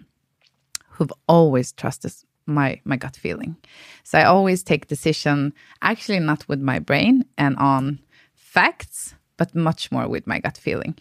who've 0.88 1.12
always 1.26 1.72
trusted 1.72 2.12
my 2.46 2.80
my 2.84 2.96
gut 2.96 3.16
feeling. 3.16 3.56
So 4.04 4.18
I 4.18 4.24
always 4.24 4.62
take 4.62 4.88
decision 4.88 5.52
actually 5.80 6.20
not 6.20 6.48
with 6.48 6.60
my 6.60 6.78
brain 6.78 7.24
and 7.38 7.56
on 7.56 8.00
facts, 8.34 9.14
but 9.36 9.54
much 9.54 9.92
more 9.92 10.08
with 10.08 10.26
my 10.26 10.40
gut 10.40 10.58
feeling. 10.58 10.96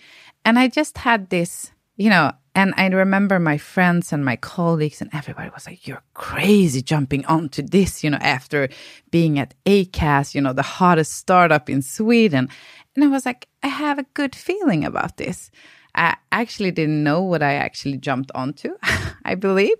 And 0.45 0.59
I 0.59 0.67
just 0.67 0.97
had 0.99 1.29
this, 1.29 1.71
you 1.97 2.09
know, 2.09 2.31
and 2.55 2.73
I 2.77 2.87
remember 2.87 3.39
my 3.39 3.57
friends 3.57 4.11
and 4.11 4.25
my 4.25 4.35
colleagues 4.35 5.01
and 5.01 5.09
everybody 5.13 5.49
was 5.49 5.67
like, 5.67 5.87
You're 5.87 6.03
crazy 6.13 6.81
jumping 6.81 7.25
onto 7.25 7.61
this, 7.61 8.03
you 8.03 8.09
know, 8.09 8.17
after 8.21 8.69
being 9.11 9.39
at 9.39 9.53
Acast, 9.65 10.35
you 10.35 10.41
know, 10.41 10.53
the 10.53 10.61
hottest 10.61 11.13
startup 11.13 11.69
in 11.69 11.81
Sweden. 11.81 12.49
And 12.95 13.03
I 13.03 13.07
was 13.07 13.25
like, 13.25 13.47
I 13.63 13.67
have 13.67 13.99
a 13.99 14.05
good 14.13 14.35
feeling 14.35 14.83
about 14.83 15.17
this. 15.17 15.51
I 15.95 16.15
actually 16.31 16.71
didn't 16.71 17.03
know 17.03 17.21
what 17.21 17.41
I 17.41 17.53
actually 17.53 17.97
jumped 17.97 18.31
onto, 18.35 18.75
I 19.25 19.35
believe. 19.35 19.77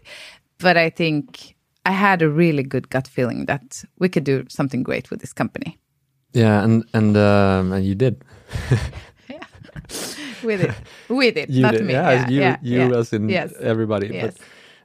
But 0.58 0.78
I 0.78 0.90
think 0.90 1.56
I 1.86 1.92
had 1.92 2.22
a 2.22 2.30
really 2.30 2.64
good 2.64 2.90
gut 2.90 3.08
feeling 3.08 3.46
that 3.46 3.84
we 3.98 4.10
could 4.10 4.24
do 4.24 4.46
something 4.50 4.84
great 4.84 5.10
with 5.10 5.22
this 5.22 5.34
company. 5.34 5.78
Yeah, 6.34 6.64
and 6.64 6.84
and 6.94 7.18
um, 7.18 7.72
and 7.72 7.86
you 7.86 7.96
did. 7.96 8.24
yeah, 9.30 9.44
with 10.44 10.62
it, 10.62 10.74
with 11.10 11.38
it, 11.38 11.50
you 11.56 11.62
not 11.62 11.74
did. 11.74 11.86
me. 11.86 11.94
Yeah, 11.94 12.12
Yeah, 12.12 12.30
you, 12.30 12.40
yeah, 12.42 12.58
you 12.62 12.80
yeah. 12.92 12.98
as 13.00 13.14
in 13.14 13.30
Yes. 13.30 13.54
everybody. 13.62 14.08
Yes. 14.14 14.34
But 14.34 14.36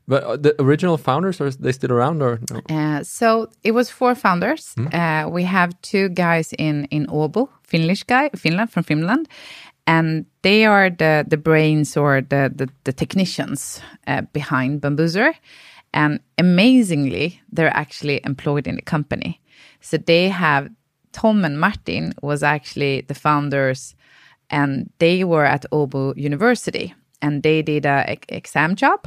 but 0.06 0.22
uh, 0.24 0.36
the 0.36 0.54
original 0.62 0.98
founders 0.98 1.40
are 1.40 1.50
they 1.50 1.72
still 1.72 1.90
around 1.92 2.22
or 2.22 2.38
no? 2.50 2.60
Uh, 2.68 3.02
so 3.02 3.48
it 3.62 3.72
was 3.72 3.90
four 3.90 4.14
founders. 4.14 4.74
Hmm. 4.74 4.86
Uh, 4.92 5.28
we 5.30 5.44
have 5.44 5.70
two 5.82 6.08
guys 6.10 6.52
in 6.58 6.84
in 6.90 7.06
Åbo, 7.06 7.48
Finnish 7.62 8.04
guy, 8.04 8.30
Finland 8.36 8.70
from 8.70 8.82
Finland, 8.84 9.28
and 9.86 10.26
they 10.42 10.66
are 10.66 10.90
the 10.90 11.24
the 11.30 11.36
brains 11.38 11.96
or 11.96 12.20
the 12.20 12.50
the, 12.54 12.68
the 12.84 12.92
technicians 12.92 13.80
uh, 14.06 14.20
behind 14.32 14.80
Bambuser. 14.82 15.32
And 15.92 16.20
amazingly, 16.38 17.40
they're 17.56 17.76
actually 17.76 18.20
employed 18.24 18.66
in 18.66 18.76
the 18.76 18.82
company. 18.82 19.40
So 19.80 19.96
they 19.96 20.28
have 20.28 20.68
Tom 21.12 21.44
and 21.44 21.58
Martin 21.60 22.12
was 22.22 22.42
actually 22.42 23.02
the 23.06 23.14
founders, 23.14 23.94
and 24.50 24.90
they 24.98 25.24
were 25.24 25.44
at 25.44 25.64
Åbo 25.72 26.16
University, 26.16 26.94
and 27.22 27.42
they 27.42 27.62
did 27.62 27.86
a 27.86 28.16
exam 28.28 28.76
job 28.76 29.06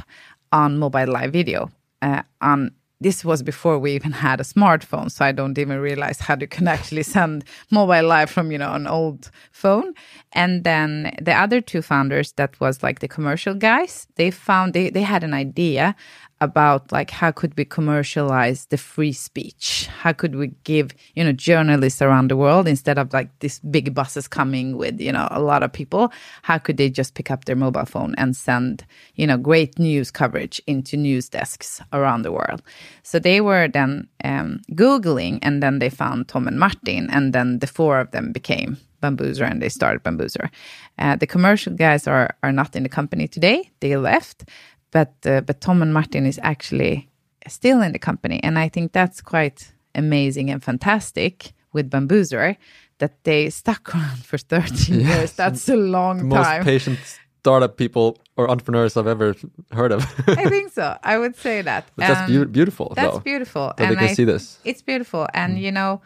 on 0.52 0.78
mobile 0.78 1.06
live 1.06 1.32
video. 1.32 1.70
Uh, 2.02 2.22
on 2.40 2.70
this 3.00 3.24
was 3.24 3.42
before 3.42 3.78
we 3.78 3.92
even 3.92 4.10
had 4.10 4.40
a 4.40 4.44
smartphone, 4.44 5.10
so 5.10 5.24
I 5.24 5.32
don't 5.32 5.56
even 5.58 5.78
realize 5.78 6.18
how 6.18 6.36
you 6.38 6.46
can 6.56 6.66
actually 6.66 7.04
send 7.04 7.44
mobile 7.70 8.06
live 8.06 8.30
from 8.30 8.50
you 8.50 8.58
know 8.58 8.72
an 8.72 8.86
old 8.86 9.30
phone. 9.52 9.94
And 10.32 10.64
then 10.64 11.14
the 11.20 11.32
other 11.32 11.60
two 11.60 11.82
founders, 11.82 12.32
that 12.32 12.58
was 12.60 12.82
like 12.82 12.98
the 13.00 13.08
commercial 13.08 13.54
guys, 13.54 14.06
they 14.16 14.30
found 14.30 14.74
they 14.74 14.90
they 14.90 15.02
had 15.02 15.22
an 15.24 15.34
idea 15.34 15.94
about 16.40 16.92
like 16.92 17.10
how 17.10 17.30
could 17.30 17.56
we 17.56 17.64
commercialize 17.64 18.66
the 18.66 18.76
free 18.76 19.12
speech? 19.12 19.88
How 20.00 20.12
could 20.12 20.34
we 20.34 20.48
give 20.64 20.94
you 21.14 21.24
know 21.24 21.32
journalists 21.32 22.00
around 22.00 22.28
the 22.28 22.36
world 22.36 22.68
instead 22.68 22.98
of 22.98 23.12
like 23.12 23.30
these 23.40 23.58
big 23.60 23.94
buses 23.94 24.28
coming 24.28 24.76
with 24.76 25.00
you 25.00 25.12
know 25.12 25.28
a 25.30 25.40
lot 25.40 25.62
of 25.62 25.72
people 25.72 26.12
how 26.42 26.58
could 26.58 26.76
they 26.76 26.90
just 26.90 27.14
pick 27.14 27.30
up 27.30 27.44
their 27.44 27.56
mobile 27.56 27.84
phone 27.84 28.14
and 28.18 28.36
send 28.36 28.84
you 29.16 29.26
know 29.26 29.36
great 29.36 29.78
news 29.78 30.10
coverage 30.10 30.60
into 30.66 30.96
news 30.96 31.28
desks 31.28 31.80
around 31.92 32.22
the 32.22 32.32
world? 32.32 32.62
So 33.02 33.18
they 33.18 33.40
were 33.40 33.68
then 33.68 34.08
um, 34.24 34.60
googling 34.72 35.38
and 35.42 35.62
then 35.62 35.78
they 35.78 35.90
found 35.90 36.28
tom 36.28 36.46
and 36.46 36.58
martin 36.58 37.10
and 37.10 37.32
then 37.32 37.58
the 37.58 37.66
four 37.66 37.98
of 38.00 38.10
them 38.12 38.32
became 38.32 38.78
Bambuser 39.02 39.48
and 39.48 39.62
they 39.62 39.68
started 39.68 40.02
Bambuser. 40.02 40.50
Uh, 40.98 41.16
the 41.16 41.26
commercial 41.26 41.72
guys 41.74 42.06
are 42.06 42.34
are 42.42 42.52
not 42.52 42.74
in 42.74 42.82
the 42.82 42.88
company 42.88 43.28
today; 43.28 43.70
they 43.80 43.96
left, 43.96 44.44
but 44.90 45.12
uh, 45.26 45.40
but 45.42 45.60
Tom 45.60 45.82
and 45.82 45.92
Martin 45.92 46.26
is 46.26 46.38
actually 46.42 47.08
still 47.48 47.82
in 47.82 47.92
the 47.92 47.98
company, 47.98 48.40
and 48.42 48.58
I 48.58 48.68
think 48.68 48.92
that's 48.92 49.20
quite 49.20 49.72
amazing 49.94 50.50
and 50.50 50.62
fantastic 50.62 51.52
with 51.72 51.90
Bambuser 51.90 52.56
that 52.98 53.12
they 53.24 53.50
stuck 53.50 53.88
around 53.94 54.24
for 54.24 54.38
13 54.38 55.00
years. 55.00 55.32
That's 55.32 55.68
a 55.68 55.76
long 55.76 56.18
The 56.18 56.24
most 56.24 56.44
time. 56.46 56.64
patient 56.64 56.98
startup 57.40 57.76
people 57.76 58.18
or 58.36 58.50
entrepreneurs 58.50 58.96
I've 58.96 59.06
ever 59.06 59.34
heard 59.72 59.92
of. 59.92 60.02
I 60.26 60.48
think 60.48 60.72
so. 60.72 60.96
I 61.02 61.16
would 61.18 61.36
say 61.36 61.62
that. 61.62 61.84
But 61.96 62.08
that's 62.08 62.30
beau- 62.32 62.44
beautiful. 62.44 62.92
That's 62.96 63.14
though, 63.14 63.20
beautiful. 63.20 63.72
That 63.76 63.88
they 63.88 63.94
can 63.96 64.04
I- 64.10 64.14
see 64.14 64.24
this. 64.24 64.58
It's 64.64 64.82
beautiful. 64.82 65.26
And, 65.32 65.58
you 65.58 65.70
know, 65.72 66.00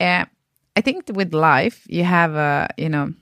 uh, 0.00 0.24
I 0.76 0.80
think 0.82 1.04
with 1.14 1.32
life, 1.32 1.86
you 1.88 2.04
have 2.04 2.34
a, 2.34 2.68
you 2.76 2.88
know, 2.88 3.12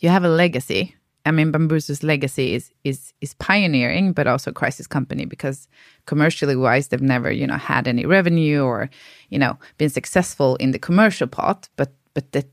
you 0.00 0.08
have 0.08 0.24
a 0.24 0.28
legacy. 0.28 0.94
I 1.28 1.30
mean, 1.30 1.52
Bambuser's 1.52 2.02
legacy 2.02 2.54
is 2.54 2.72
is 2.84 3.12
is 3.20 3.34
pioneering, 3.34 4.12
but 4.12 4.26
also 4.26 4.50
a 4.50 4.54
crisis 4.54 4.86
company 4.86 5.26
because 5.26 5.68
commercially 6.06 6.56
wise, 6.56 6.88
they've 6.88 7.02
never, 7.02 7.30
you 7.30 7.46
know, 7.46 7.58
had 7.58 7.86
any 7.86 8.06
revenue 8.06 8.62
or, 8.62 8.88
you 9.28 9.38
know, 9.38 9.58
been 9.76 9.90
successful 9.90 10.56
in 10.56 10.70
the 10.70 10.78
commercial 10.78 11.28
part, 11.28 11.68
but 11.76 11.92
but 12.14 12.32
the 12.32 12.44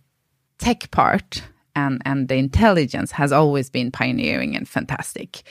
tech 0.57 0.91
part 0.91 1.41
and 1.73 2.01
and 2.05 2.27
the 2.27 2.35
intelligence 2.35 3.11
has 3.11 3.31
always 3.31 3.69
been 3.69 3.91
pioneering 3.91 4.57
and 4.57 4.67
fantastic. 4.67 5.43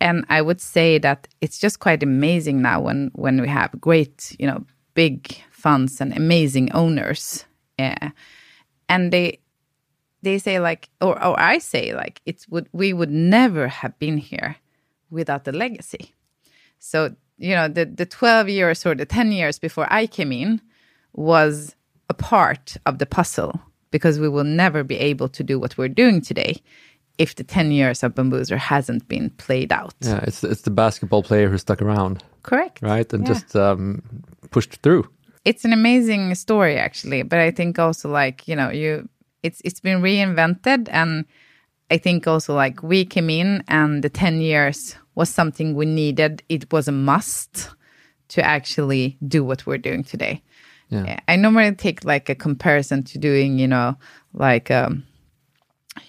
And 0.00 0.24
I 0.30 0.40
would 0.40 0.62
say 0.62 0.98
that 0.98 1.28
it's 1.42 1.58
just 1.58 1.78
quite 1.78 2.02
amazing 2.02 2.62
now 2.62 2.80
when 2.80 3.10
when 3.14 3.38
we 3.40 3.48
have 3.48 3.78
great, 3.80 4.34
you 4.38 4.46
know, 4.46 4.64
big 4.94 5.36
funds 5.50 6.00
and 6.00 6.16
amazing 6.16 6.72
owners, 6.72 7.44
yeah, 7.78 8.12
and 8.88 9.12
they 9.12 9.40
they 10.22 10.38
say 10.38 10.60
like, 10.60 10.88
or 11.00 11.22
or 11.24 11.38
I 11.38 11.58
say 11.58 11.94
like, 11.94 12.20
it 12.26 12.46
would 12.50 12.68
we 12.72 12.92
would 12.92 13.10
never 13.10 13.68
have 13.68 13.98
been 13.98 14.18
here 14.18 14.56
without 15.10 15.44
the 15.44 15.52
legacy. 15.52 16.14
So 16.78 17.14
you 17.38 17.54
know, 17.54 17.68
the 17.68 17.84
the 17.86 18.06
twelve 18.06 18.48
years 18.48 18.84
or 18.86 18.94
the 18.94 19.06
ten 19.06 19.32
years 19.32 19.58
before 19.58 19.86
I 19.90 20.06
came 20.06 20.32
in 20.32 20.60
was 21.12 21.74
a 22.08 22.14
part 22.14 22.76
of 22.86 22.98
the 22.98 23.06
puzzle 23.06 23.60
because 23.90 24.18
we 24.20 24.28
will 24.28 24.44
never 24.44 24.84
be 24.84 24.96
able 24.96 25.28
to 25.28 25.42
do 25.42 25.58
what 25.58 25.76
we're 25.78 25.88
doing 25.88 26.20
today 26.20 26.62
if 27.18 27.34
the 27.34 27.44
10 27.44 27.70
years 27.70 28.02
of 28.02 28.14
Bambuser 28.14 28.56
hasn't 28.56 29.06
been 29.08 29.28
played 29.30 29.72
out. 29.72 29.94
Yeah, 30.00 30.20
it's 30.26 30.42
it's 30.42 30.62
the 30.62 30.70
basketball 30.70 31.22
player 31.22 31.50
who 31.50 31.58
stuck 31.58 31.82
around, 31.82 32.24
Correct. 32.42 32.80
right, 32.82 33.12
and 33.12 33.22
Yeah. 33.22 33.34
just 33.34 33.54
um, 33.56 34.02
pushed 34.50 34.76
through. 34.82 35.04
It's 35.44 35.64
an 35.64 35.72
amazing 35.72 36.34
story 36.34 36.76
actually, 36.78 37.22
but 37.22 37.38
I 37.38 37.50
think 37.50 37.78
also 37.78 38.08
like, 38.10 38.48
you 38.48 38.56
know, 38.56 38.70
you 38.70 39.08
it's 39.42 39.60
it's 39.64 39.80
been 39.80 40.02
reinvented 40.02 40.88
and 40.90 41.24
I 41.90 41.98
think 41.98 42.26
also 42.26 42.54
like 42.54 42.82
we 42.82 43.04
came 43.04 43.28
in 43.30 43.64
and 43.68 44.04
the 44.04 44.08
10 44.08 44.40
years 44.40 44.96
was 45.16 45.28
something 45.28 45.74
we 45.74 45.86
needed. 45.86 46.42
It 46.48 46.72
was 46.72 46.86
a 46.86 46.92
must 46.92 47.70
to 48.28 48.42
actually 48.44 49.18
do 49.26 49.44
what 49.44 49.66
we're 49.66 49.78
doing 49.78 50.04
today. 50.04 50.42
Yeah. 50.88 51.20
I 51.28 51.36
normally 51.36 51.74
take 51.74 52.04
like 52.04 52.28
a 52.28 52.34
comparison 52.34 53.02
to 53.04 53.18
doing, 53.18 53.58
you 53.58 53.68
know, 53.68 53.96
like 54.34 54.70
um, 54.70 55.04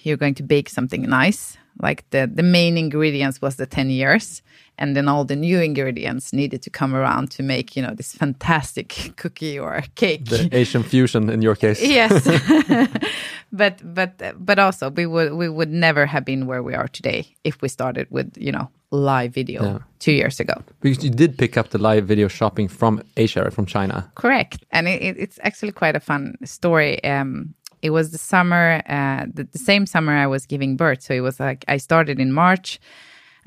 you're 0.04 0.18
going 0.18 0.36
to 0.36 0.44
bake 0.44 0.70
something 0.70 1.04
nice. 1.04 1.58
Like 1.80 2.04
the 2.10 2.28
the 2.36 2.44
main 2.44 2.78
ingredients 2.78 3.42
was 3.42 3.56
the 3.56 3.66
ten 3.66 3.90
years, 3.90 4.42
and 4.78 4.96
then 4.96 5.08
all 5.08 5.26
the 5.26 5.36
new 5.36 5.60
ingredients 5.62 6.32
needed 6.34 6.62
to 6.64 6.70
come 6.70 6.96
around 6.96 7.32
to 7.38 7.44
make 7.44 7.76
you 7.76 7.82
know 7.88 7.96
this 7.96 8.14
fantastic 8.14 9.14
cookie 9.22 9.58
or 9.60 9.82
cake. 9.96 10.26
The 10.26 10.50
Asian 10.52 10.84
fusion 10.84 11.30
in 11.30 11.42
your 11.42 11.56
case. 11.56 11.82
yes, 11.82 12.28
but 13.52 13.82
but 13.84 14.22
but 14.46 14.60
also 14.60 14.90
we 14.90 15.06
would 15.06 15.34
we 15.34 15.50
would 15.50 15.70
never 15.72 16.06
have 16.06 16.24
been 16.26 16.46
where 16.48 16.62
we 16.64 16.74
are 16.76 16.88
today 16.88 17.26
if 17.44 17.62
we 17.62 17.68
started 17.70 18.08
with 18.10 18.28
you 18.38 18.52
know 18.52 18.68
live 18.92 19.34
video 19.34 19.64
Yeah. 19.64 19.78
two 20.00 20.12
years 20.12 20.40
ago. 20.40 20.54
Because 20.82 21.04
you 21.06 21.10
did 21.12 21.38
pick 21.38 21.58
up 21.58 21.70
the 21.70 21.78
live 21.78 22.06
video 22.08 22.28
shopping 22.28 22.68
from 22.70 23.02
Asia, 23.16 23.50
from 23.52 23.66
China. 23.66 24.12
Correct, 24.16 24.66
and 24.72 24.88
it, 24.88 25.16
it's 25.18 25.40
actually 25.44 25.72
quite 25.72 25.96
a 25.96 26.00
fun 26.02 26.36
story. 26.44 27.02
Um, 27.04 27.54
it 27.82 27.90
was 27.90 28.12
the 28.12 28.18
summer, 28.18 28.82
uh, 28.88 29.26
the, 29.34 29.44
the 29.44 29.58
same 29.58 29.86
summer 29.86 30.14
I 30.14 30.28
was 30.28 30.46
giving 30.46 30.78
birth. 30.78 31.02
So 31.02 31.14
it 31.14 31.22
was 31.22 31.40
like 31.40 31.66
I 31.68 31.78
started 31.78 32.20
in 32.20 32.32
March, 32.32 32.80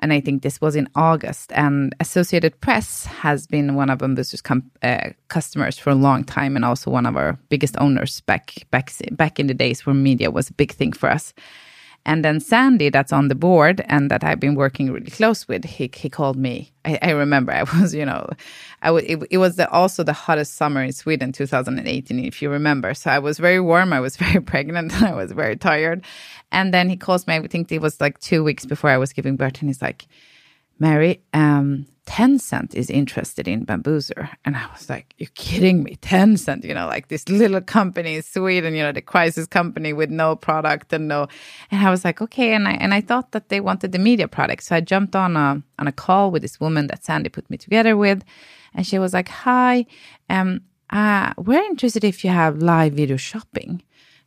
and 0.00 0.12
I 0.12 0.20
think 0.20 0.42
this 0.42 0.60
was 0.60 0.76
in 0.76 0.88
August. 0.94 1.52
And 1.52 1.94
Associated 2.00 2.60
Press 2.60 3.06
has 3.06 3.46
been 3.46 3.74
one 3.74 3.90
of 3.90 4.00
com- 4.42 4.70
uh, 4.82 5.10
customers 5.28 5.78
for 5.78 5.90
a 5.90 5.94
long 5.94 6.24
time, 6.24 6.56
and 6.56 6.64
also 6.64 6.90
one 6.90 7.06
of 7.06 7.16
our 7.16 7.38
biggest 7.48 7.76
owners 7.78 8.20
back 8.22 8.66
back 8.70 8.92
back 9.12 9.38
in 9.38 9.46
the 9.46 9.54
days 9.54 9.86
where 9.86 9.94
media 9.94 10.30
was 10.30 10.50
a 10.50 10.54
big 10.54 10.72
thing 10.72 10.92
for 10.92 11.10
us. 11.10 11.32
And 12.06 12.24
then 12.24 12.38
Sandy, 12.38 12.90
that's 12.90 13.12
on 13.12 13.28
the 13.28 13.34
board 13.34 13.82
and 13.86 14.10
that 14.10 14.22
I've 14.22 14.40
been 14.40 14.54
working 14.54 14.92
really 14.92 15.10
close 15.10 15.48
with, 15.48 15.64
he, 15.64 15.90
he 15.94 16.10
called 16.10 16.36
me. 16.36 16.70
I, 16.84 16.98
I 17.00 17.10
remember 17.10 17.52
I 17.52 17.62
was, 17.80 17.94
you 17.94 18.04
know, 18.04 18.28
I 18.82 18.88
w- 18.88 19.06
it, 19.08 19.26
it 19.30 19.38
was 19.38 19.56
the, 19.56 19.70
also 19.70 20.02
the 20.04 20.12
hottest 20.12 20.54
summer 20.54 20.82
in 20.82 20.92
Sweden, 20.92 21.32
2018, 21.32 22.18
if 22.24 22.42
you 22.42 22.50
remember. 22.50 22.92
So 22.92 23.10
I 23.10 23.18
was 23.18 23.38
very 23.38 23.60
warm, 23.60 23.92
I 23.92 24.00
was 24.00 24.16
very 24.24 24.40
pregnant, 24.40 25.02
I 25.02 25.14
was 25.14 25.32
very 25.32 25.56
tired. 25.56 26.04
And 26.52 26.74
then 26.74 26.90
he 26.90 26.96
calls 26.96 27.26
me, 27.26 27.34
I 27.34 27.46
think 27.46 27.72
it 27.72 27.80
was 27.80 28.00
like 28.00 28.18
two 28.20 28.44
weeks 28.44 28.66
before 28.66 28.90
I 28.90 28.98
was 28.98 29.12
giving 29.12 29.36
birth, 29.36 29.60
and 29.60 29.68
he's 29.68 29.82
like, 29.82 30.06
Mary, 30.78 31.22
um, 31.32 31.86
Tencent 32.06 32.74
is 32.74 32.90
interested 32.90 33.48
in 33.48 33.64
Bambuser. 33.64 34.28
And 34.44 34.56
I 34.56 34.66
was 34.72 34.90
like, 34.90 35.14
you're 35.16 35.30
kidding 35.34 35.82
me. 35.82 35.96
Tencent, 35.96 36.64
you 36.64 36.74
know, 36.74 36.86
like 36.86 37.08
this 37.08 37.28
little 37.28 37.60
company 37.60 38.16
in 38.16 38.22
Sweden, 38.22 38.74
you 38.74 38.82
know, 38.82 38.92
the 38.92 39.00
crisis 39.00 39.46
company 39.46 39.92
with 39.92 40.10
no 40.10 40.36
product 40.36 40.92
and 40.92 41.08
no. 41.08 41.28
And 41.70 41.86
I 41.86 41.90
was 41.90 42.04
like, 42.04 42.20
okay. 42.20 42.52
And 42.52 42.68
I, 42.68 42.72
and 42.72 42.92
I 42.92 43.00
thought 43.00 43.32
that 43.32 43.48
they 43.48 43.60
wanted 43.60 43.92
the 43.92 43.98
media 43.98 44.28
product. 44.28 44.64
So 44.64 44.76
I 44.76 44.80
jumped 44.80 45.16
on 45.16 45.36
a, 45.36 45.62
on 45.78 45.86
a 45.86 45.92
call 45.92 46.30
with 46.30 46.42
this 46.42 46.60
woman 46.60 46.88
that 46.88 47.04
Sandy 47.04 47.30
put 47.30 47.48
me 47.48 47.56
together 47.56 47.96
with. 47.96 48.22
And 48.74 48.86
she 48.86 48.98
was 48.98 49.14
like, 49.14 49.28
hi, 49.28 49.86
um, 50.28 50.60
uh, 50.90 51.32
we're 51.38 51.62
interested 51.62 52.04
if 52.04 52.22
you 52.24 52.30
have 52.30 52.58
live 52.58 52.92
video 52.92 53.16
shopping. 53.16 53.82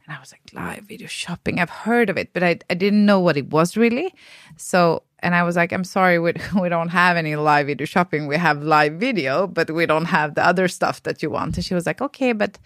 And 0.05 0.15
I 0.15 0.19
was 0.19 0.31
like, 0.31 0.41
live 0.53 0.85
video 0.85 1.07
shopping. 1.07 1.59
I've 1.59 1.69
heard 1.69 2.09
of 2.09 2.17
it, 2.17 2.31
but 2.33 2.41
I, 2.41 2.59
I 2.69 2.73
didn't 2.73 3.05
know 3.05 3.19
what 3.19 3.37
it 3.37 3.49
was 3.49 3.75
really. 3.75 4.13
So 4.55 5.03
and 5.19 5.33
I 5.33 5.43
was 5.43 5.55
like, 5.55 5.71
I'm 5.71 5.83
sorry, 5.83 6.19
we, 6.19 6.33
we 6.61 6.69
don't 6.69 6.89
have 6.89 7.17
any 7.17 7.35
live 7.35 7.67
video 7.67 7.85
shopping. 7.85 8.27
We 8.27 8.37
have 8.37 8.63
live 8.63 8.93
video, 8.93 9.47
but 9.47 9.71
we 9.71 9.85
don't 9.85 10.05
have 10.05 10.35
the 10.35 10.45
other 10.45 10.67
stuff 10.67 11.03
that 11.03 11.23
you 11.23 11.29
want. 11.29 11.55
And 11.55 11.65
she 11.65 11.73
was 11.73 11.85
like, 11.85 12.01
okay, 12.01 12.33
but 12.33 12.57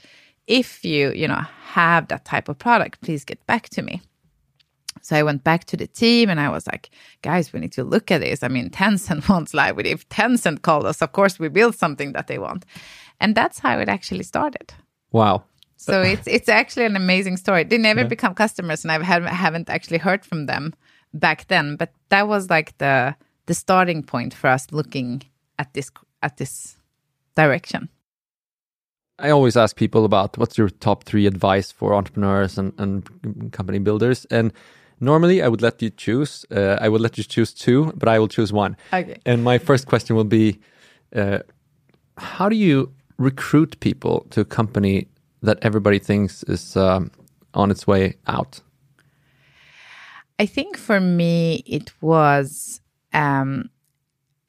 if 0.48 0.84
you, 0.84 1.12
you 1.12 1.28
know, 1.28 1.44
have 1.64 2.08
that 2.10 2.26
type 2.26 2.50
of 2.50 2.58
product, 2.58 3.02
please 3.02 3.24
get 3.24 3.46
back 3.48 3.70
to 3.70 3.82
me. 3.82 4.02
So 5.02 5.16
I 5.16 5.24
went 5.24 5.44
back 5.44 5.64
to 5.66 5.78
the 5.78 5.88
team 5.88 6.30
and 6.30 6.40
I 6.40 6.50
was 6.50 6.68
like, 6.68 6.90
guys, 7.22 7.54
we 7.54 7.60
need 7.60 7.72
to 7.74 7.84
look 7.84 8.12
at 8.12 8.22
this. 8.22 8.44
I 8.44 8.50
mean, 8.50 8.70
Tencent 8.70 9.28
wants 9.30 9.54
live 9.54 9.78
video. 9.78 9.94
If 9.94 10.08
Tencent 10.10 10.62
called 10.62 10.86
us, 10.86 11.02
of 11.02 11.14
course 11.14 11.40
we 11.40 11.48
build 11.48 11.76
something 11.76 12.12
that 12.12 12.28
they 12.28 12.38
want. 12.38 12.66
And 13.20 13.34
that's 13.34 13.60
how 13.60 13.80
it 13.80 13.88
actually 13.88 14.24
started. 14.24 14.74
Wow. 15.12 15.44
So 15.78 16.04
it's 16.04 16.28
it's 16.28 16.48
actually 16.48 16.86
an 16.86 16.96
amazing 16.96 17.38
story. 17.38 17.64
They 17.64 17.80
never 17.80 18.02
yeah. 18.02 18.08
become 18.08 18.36
customers 18.36 18.86
and 18.86 18.92
I 18.92 19.02
haven't 19.02 19.68
actually 19.68 19.98
heard 19.98 20.24
from 20.24 20.46
them 20.46 20.76
back 21.14 21.48
then, 21.48 21.76
but 21.76 21.94
that 22.10 22.28
was 22.28 22.50
like 22.50 22.78
the 22.78 23.16
the 23.46 23.54
starting 23.54 24.04
point 24.04 24.34
for 24.34 24.50
us 24.50 24.68
looking 24.72 25.24
at 25.58 25.74
this 25.74 25.92
at 26.22 26.38
this 26.38 26.78
direction. 27.36 27.90
I 29.20 29.30
always 29.30 29.56
ask 29.56 29.76
people 29.76 30.04
about 30.04 30.38
what's 30.38 30.58
your 30.58 30.70
top 30.70 31.04
three 31.04 31.28
advice 31.28 31.72
for 31.72 31.94
entrepreneurs 31.94 32.58
and, 32.58 32.74
and 32.78 33.52
company 33.52 33.80
builders. 33.80 34.26
And 34.32 34.52
normally 35.00 35.44
I 35.44 35.48
would 35.48 35.62
let 35.62 35.82
you 35.82 35.92
choose. 35.92 36.46
Uh, 36.50 36.78
I 36.82 36.90
would 36.90 37.02
let 37.02 37.18
you 37.18 37.24
choose 37.24 37.54
two, 37.54 37.94
but 37.96 38.10
I 38.10 38.18
will 38.18 38.28
choose 38.28 38.52
one. 38.52 38.76
Okay. 38.92 39.18
And 39.26 39.44
my 39.44 39.60
first 39.60 39.86
question 39.86 40.16
will 40.16 40.24
be 40.24 40.60
uh, 41.16 41.40
How 42.18 42.50
do 42.50 42.56
you 42.56 42.92
recruit 43.18 43.80
people 43.80 44.26
to 44.32 44.42
a 44.42 44.46
company 44.46 45.08
that 45.44 45.60
everybody 45.62 46.00
thinks 46.00 46.44
is 46.44 46.76
um, 46.76 47.12
on 47.54 47.70
its 47.70 47.86
way 47.86 48.16
out? 48.26 48.62
I 50.42 50.48
think 50.48 50.76
for 50.76 51.00
me, 51.00 51.62
it 51.68 51.92
was 52.02 52.82
um, 53.14 53.70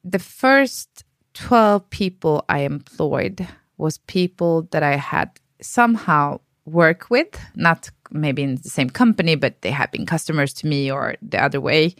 the 0.03 0.19
first 0.19 1.05
12 1.35 1.91
people 1.91 2.47
I 2.49 2.61
employed 2.61 3.47
was 3.77 3.99
people 3.99 4.63
that 4.71 4.83
I 4.83 4.97
had 4.97 5.29
somehow 5.61 6.41
work 6.65 7.11
with, 7.11 7.39
not 7.55 7.91
maybe 8.11 8.43
in 8.43 8.55
the 8.55 8.71
same 8.71 8.89
company, 8.89 9.35
but 9.35 9.61
they 9.61 9.71
had 9.71 9.91
been 9.91 10.07
customers 10.07 10.55
to 10.55 10.67
me 10.67 10.91
or 10.91 11.17
the 11.21 11.45
other 11.45 11.61
way. 11.61 11.95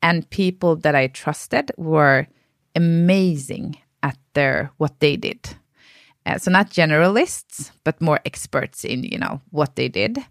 And 0.00 0.30
people 0.30 0.76
that 0.76 0.94
I 0.94 1.08
trusted 1.08 1.72
were 1.76 2.28
amazing 2.76 3.78
at 4.04 4.16
their 4.34 4.70
what 4.76 5.00
they 5.00 5.16
did. 5.16 5.56
Uh, 6.24 6.38
so 6.38 6.52
not 6.52 6.70
generalists, 6.70 7.72
but 7.82 8.00
more 8.00 8.20
experts 8.24 8.84
in 8.84 9.02
you 9.02 9.18
know 9.18 9.40
what 9.50 9.74
they 9.74 9.88
did 9.88 10.24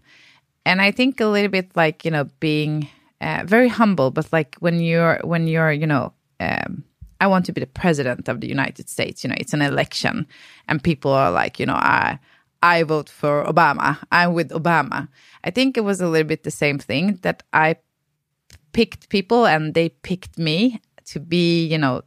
and 0.64 0.80
I 0.80 0.90
think 0.90 1.20
a 1.20 1.26
little 1.26 1.50
bit 1.50 1.70
like 1.74 2.04
you 2.04 2.10
know 2.10 2.28
being 2.40 2.88
uh, 3.20 3.42
very 3.46 3.68
humble, 3.68 4.10
but 4.10 4.32
like 4.32 4.56
when 4.60 4.80
you're 4.80 5.20
when 5.24 5.46
you're 5.46 5.72
you 5.72 5.86
know. 5.86 6.12
Um, 6.40 6.84
I 7.20 7.28
want 7.28 7.46
to 7.46 7.52
be 7.52 7.60
the 7.60 7.66
president 7.66 8.28
of 8.28 8.40
the 8.40 8.48
United 8.48 8.90
States. 8.90 9.22
You 9.24 9.30
know, 9.30 9.36
it's 9.38 9.54
an 9.54 9.62
election, 9.62 10.26
and 10.68 10.82
people 10.82 11.12
are 11.12 11.30
like, 11.30 11.58
you 11.60 11.64
know, 11.64 11.74
I 11.74 12.18
I 12.64 12.82
vote 12.82 13.10
for 13.10 13.44
Obama. 13.44 13.98
I'm 14.10 14.32
with 14.32 14.48
Obama. 14.48 15.08
I 15.44 15.50
think 15.50 15.76
it 15.76 15.82
was 15.82 16.00
a 16.00 16.08
little 16.08 16.26
bit 16.26 16.44
the 16.44 16.50
same 16.50 16.78
thing 16.78 17.18
that 17.20 17.42
I 17.52 17.76
picked 18.72 19.10
people 19.10 19.46
and 19.46 19.74
they 19.74 19.90
picked 19.90 20.38
me 20.38 20.80
to 21.06 21.20
be, 21.20 21.66
you 21.66 21.76
know, 21.76 22.02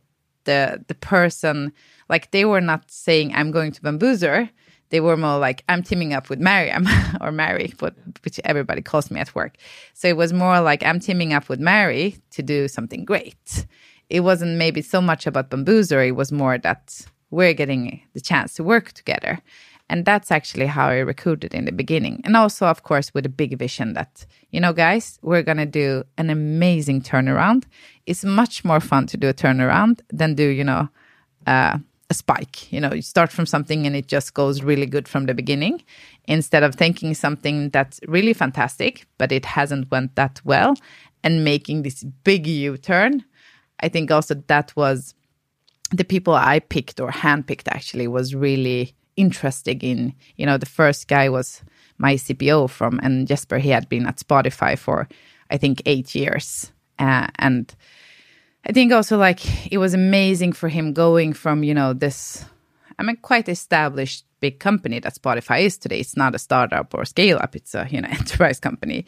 the 0.46 0.84
the 0.88 0.96
person. 0.96 1.74
Like 2.10 2.32
they 2.32 2.43
were 2.43 2.62
not 2.62 2.89
saying 2.89 3.34
I'm 3.36 3.52
going 3.52 3.72
to 3.72 3.82
Bambuser 3.82 4.50
they 4.89 5.00
were 5.00 5.17
more 5.17 5.38
like 5.38 5.63
I'm 5.69 5.84
teaming 5.84 6.13
up 6.13 6.30
with 6.30 6.39
Mariam 6.39 6.88
or 7.21 7.32
Mary, 7.32 7.73
which 8.23 8.39
everybody 8.43 8.82
calls 8.82 9.12
me 9.12 9.19
at 9.19 9.34
work. 9.36 9.58
So 9.93 10.08
it 10.08 10.17
was 10.17 10.34
more 10.34 10.62
like 10.62 10.84
I'm 10.84 11.00
teaming 11.00 11.34
up 11.34 11.50
with 11.50 11.60
Mary 11.60 12.17
to 12.32 12.41
do 12.41 12.67
something 12.67 13.06
great. 13.06 13.65
It 14.10 14.21
wasn't 14.21 14.58
maybe 14.58 14.82
so 14.82 15.02
much 15.02 15.28
about 15.28 15.50
Bambuser. 15.50 16.08
It 16.08 16.13
was 16.13 16.32
more 16.32 16.58
that 16.58 17.06
we're 17.30 17.54
getting 17.54 18.02
the 18.13 18.21
chance 18.21 18.54
to 18.56 18.63
work 18.63 18.93
together. 18.93 19.41
And 19.89 20.06
that's 20.06 20.32
actually 20.32 20.65
how 20.65 20.88
I 20.88 20.97
recruited 20.97 21.54
in 21.54 21.65
the 21.65 21.71
beginning. 21.71 22.21
And 22.26 22.36
also, 22.36 22.65
of 22.65 22.84
course, 22.84 23.13
with 23.13 23.26
a 23.26 23.30
big 23.30 23.58
vision 23.58 23.93
that, 23.93 24.26
you 24.52 24.60
know, 24.60 24.73
guys, 24.73 25.17
we're 25.21 25.43
going 25.43 25.58
to 25.58 25.65
do 25.65 26.04
an 26.17 26.30
amazing 26.30 27.02
turnaround. 27.02 27.63
It's 28.06 28.26
much 28.26 28.65
more 28.65 28.82
fun 28.82 29.08
to 29.08 29.17
do 29.17 29.30
a 29.30 29.34
turnaround 29.34 30.02
than 30.10 30.36
do, 30.36 30.43
you 30.43 30.65
know, 30.65 30.89
uh, 31.45 31.78
a 32.10 32.13
spike. 32.13 32.72
You 32.72 32.80
know, 32.80 32.93
you 32.93 33.02
start 33.02 33.32
from 33.32 33.46
something 33.46 33.86
and 33.86 33.96
it 33.96 34.08
just 34.08 34.34
goes 34.34 34.63
really 34.63 34.86
good 34.86 35.08
from 35.08 35.26
the 35.26 35.34
beginning 35.34 35.84
instead 36.26 36.63
of 36.63 36.76
thinking 36.76 37.13
something 37.13 37.70
that's 37.70 38.00
really 38.08 38.34
fantastic, 38.34 39.08
but 39.17 39.32
it 39.32 39.46
hasn't 39.46 39.91
went 39.91 40.15
that 40.15 40.41
well 40.46 40.76
and 41.24 41.43
making 41.43 41.84
this 41.84 42.04
big 42.24 42.48
U-turn. 42.48 43.26
I 43.80 43.89
think 43.89 44.12
also 44.12 44.36
that 44.36 44.76
was 44.76 45.13
the 45.91 46.06
people 46.06 46.34
I 46.34 46.60
picked 46.60 47.00
or 47.00 47.12
handpicked 47.12 47.67
actually 47.67 48.08
was 48.08 48.36
really 48.36 48.93
interested 49.15 49.84
in, 49.84 50.13
you 50.36 50.46
know, 50.46 50.58
the 50.58 50.65
first 50.65 51.08
guy 51.08 51.30
was 51.30 51.62
my 51.98 52.15
CPO 52.15 52.70
from, 52.70 53.00
and 53.02 53.28
Jesper, 53.28 53.58
he 53.58 53.70
had 53.70 53.89
been 53.89 54.06
at 54.06 54.17
Spotify 54.17 54.78
for, 54.78 55.08
I 55.50 55.58
think, 55.58 55.82
eight 55.86 56.13
years. 56.13 56.72
Uh, 57.00 57.28
and 57.39 57.76
I 58.65 58.72
think 58.72 58.91
also 58.91 59.17
like 59.17 59.72
it 59.72 59.78
was 59.78 59.93
amazing 59.93 60.54
for 60.54 60.70
him 60.70 60.93
going 60.93 61.34
from, 61.34 61.63
you 61.63 61.74
know, 61.74 61.93
this, 61.93 62.46
I 63.00 63.04
mean, 63.04 63.17
quite 63.17 63.48
established 63.48 64.26
big 64.39 64.60
company 64.60 65.00
that 65.00 65.15
Spotify 65.15 65.62
is 65.62 65.78
today. 65.78 66.00
It's 66.00 66.17
not 66.17 66.36
a 66.36 66.39
startup 66.39 66.93
or 66.93 67.06
scale 67.06 67.38
up, 67.38 67.56
it's 67.56 67.74
a, 67.74 67.88
you 67.89 68.02
know, 68.02 68.10
enterprise 68.12 68.60
company 68.60 69.06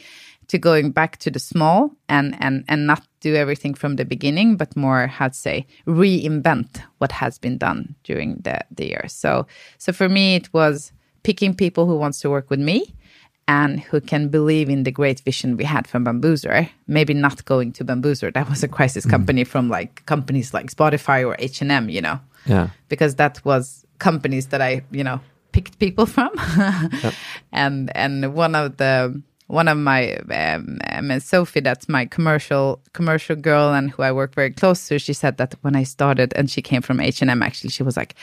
to 0.48 0.58
going 0.58 0.92
back 0.92 1.18
to 1.18 1.30
the 1.30 1.40
small 1.40 1.92
and, 2.08 2.36
and, 2.40 2.66
and 2.68 2.88
not 2.88 3.08
do 3.20 3.36
everything 3.36 3.76
from 3.76 3.98
the 3.98 4.06
beginning, 4.06 4.58
but 4.58 4.76
more, 4.76 5.06
how 5.06 5.28
to 5.28 5.34
say, 5.34 5.68
reinvent 5.86 6.82
what 6.98 7.12
has 7.12 7.38
been 7.38 7.58
done 7.58 7.96
during 8.04 8.38
the, 8.38 8.60
the 8.72 8.88
years. 8.88 9.14
So, 9.14 9.46
so 9.78 9.94
for 9.94 10.10
me, 10.10 10.36
it 10.36 10.52
was 10.52 10.92
picking 11.22 11.54
people 11.54 11.86
who 11.86 11.98
wants 11.98 12.20
to 12.22 12.30
work 12.30 12.50
with 12.50 12.60
me 12.60 12.96
and 13.50 13.80
who 13.80 14.00
can 14.00 14.30
believe 14.30 14.70
in 14.70 14.84
the 14.84 14.92
great 14.92 15.22
vision 15.22 15.58
we 15.58 15.64
had 15.64 15.88
from 15.88 16.06
Bambuser. 16.06 16.70
Maybe 16.86 17.16
not 17.16 17.44
going 17.46 17.72
to 17.74 17.84
Bambuser. 17.84 18.32
That 18.32 18.48
was 18.48 18.62
a 18.62 18.68
crisis 18.68 19.08
mm. 19.08 19.10
company 19.10 19.44
from 19.44 19.70
like 19.70 20.06
companies 20.06 20.54
like 20.54 20.68
Spotify 20.70 21.26
or 21.26 21.36
H&M, 21.40 21.90
you 21.90 22.00
know. 22.00 22.20
Yeah. 22.46 22.70
Because 22.90 23.16
that 23.16 23.44
was 23.44 23.88
companies 23.98 24.48
that 24.50 24.62
I, 24.62 24.84
you 24.92 25.04
know, 25.04 25.20
picked 25.52 25.80
people 25.80 26.06
from. 26.06 26.30
yep. 27.04 27.14
And 27.52 27.92
and 27.96 28.36
one 28.36 28.54
of 28.54 28.78
the 28.78 29.20
one 29.48 29.68
of 29.68 29.80
my 29.80 30.18
um, 30.32 30.78
um, 30.92 31.20
Sophie, 31.20 31.62
that's 31.62 31.90
my 31.90 32.06
commercial 32.06 32.80
commercial 32.94 33.36
girl, 33.36 33.74
and 33.74 33.90
who 33.90 34.04
I 34.04 34.12
work 34.12 34.36
very 34.36 34.52
close 34.52 34.88
to. 34.90 35.00
She 35.00 35.14
said 35.14 35.38
that 35.38 35.56
when 35.62 35.76
I 35.76 35.86
started, 35.86 36.34
and 36.36 36.52
she 36.52 36.62
came 36.62 36.84
from 36.84 37.00
H 37.00 37.24
and 37.24 37.32
M. 37.32 37.42
Actually, 37.42 37.72
she 37.72 37.82
was 37.82 37.98
like, 37.98 38.14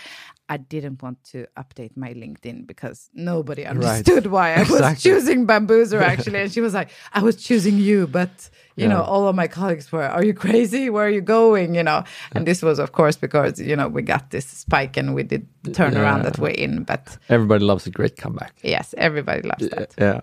I 0.48 0.58
didn't 0.58 1.02
want 1.02 1.22
to 1.32 1.46
update 1.56 1.96
my 1.96 2.14
LinkedIn 2.14 2.66
because 2.66 3.10
nobody 3.12 3.64
understood 3.64 4.26
right. 4.26 4.30
why 4.30 4.48
I 4.50 4.60
exactly. 4.60 4.90
was 4.90 5.02
choosing 5.02 5.46
Bambuser 5.46 6.00
actually. 6.12 6.40
and 6.40 6.52
she 6.52 6.60
was 6.60 6.72
like, 6.72 6.90
I 7.12 7.22
was 7.22 7.36
choosing 7.36 7.78
you, 7.78 8.06
but 8.06 8.48
you 8.76 8.84
yeah. 8.84 8.90
know, 8.90 9.02
all 9.02 9.26
of 9.26 9.34
my 9.34 9.48
colleagues 9.48 9.90
were, 9.90 10.04
Are 10.04 10.24
you 10.24 10.34
crazy? 10.34 10.88
Where 10.88 11.06
are 11.06 11.10
you 11.10 11.20
going? 11.20 11.74
You 11.74 11.82
know, 11.82 12.04
and 12.32 12.46
this 12.46 12.62
was 12.62 12.78
of 12.78 12.92
course 12.92 13.16
because, 13.16 13.60
you 13.60 13.74
know, 13.74 13.88
we 13.88 14.02
got 14.02 14.30
this 14.30 14.46
spike 14.46 14.96
and 14.96 15.14
we 15.14 15.24
did 15.24 15.48
the 15.62 15.72
turnaround 15.72 16.18
yeah. 16.18 16.30
that 16.30 16.38
we're 16.38 16.50
in. 16.50 16.84
But 16.84 17.18
everybody 17.28 17.64
loves 17.64 17.86
a 17.86 17.90
great 17.90 18.16
comeback. 18.16 18.54
Yes, 18.62 18.94
everybody 18.96 19.42
loves 19.42 19.68
that. 19.70 19.94
Yeah. 19.98 20.20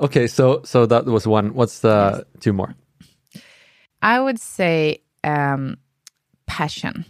Okay, 0.00 0.28
so 0.28 0.62
so 0.64 0.86
that 0.86 1.06
was 1.06 1.26
one. 1.26 1.54
What's 1.54 1.80
the 1.80 2.24
yes. 2.32 2.42
two 2.42 2.52
more? 2.52 2.74
I 4.02 4.20
would 4.20 4.38
say 4.38 5.02
um 5.24 5.78
passion 6.46 7.04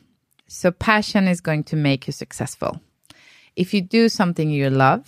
so, 0.48 0.70
passion 0.70 1.28
is 1.28 1.42
going 1.42 1.64
to 1.64 1.76
make 1.76 2.06
you 2.06 2.12
successful. 2.12 2.80
If 3.54 3.74
you 3.74 3.82
do 3.82 4.08
something 4.08 4.48
you 4.50 4.70
love, 4.70 5.04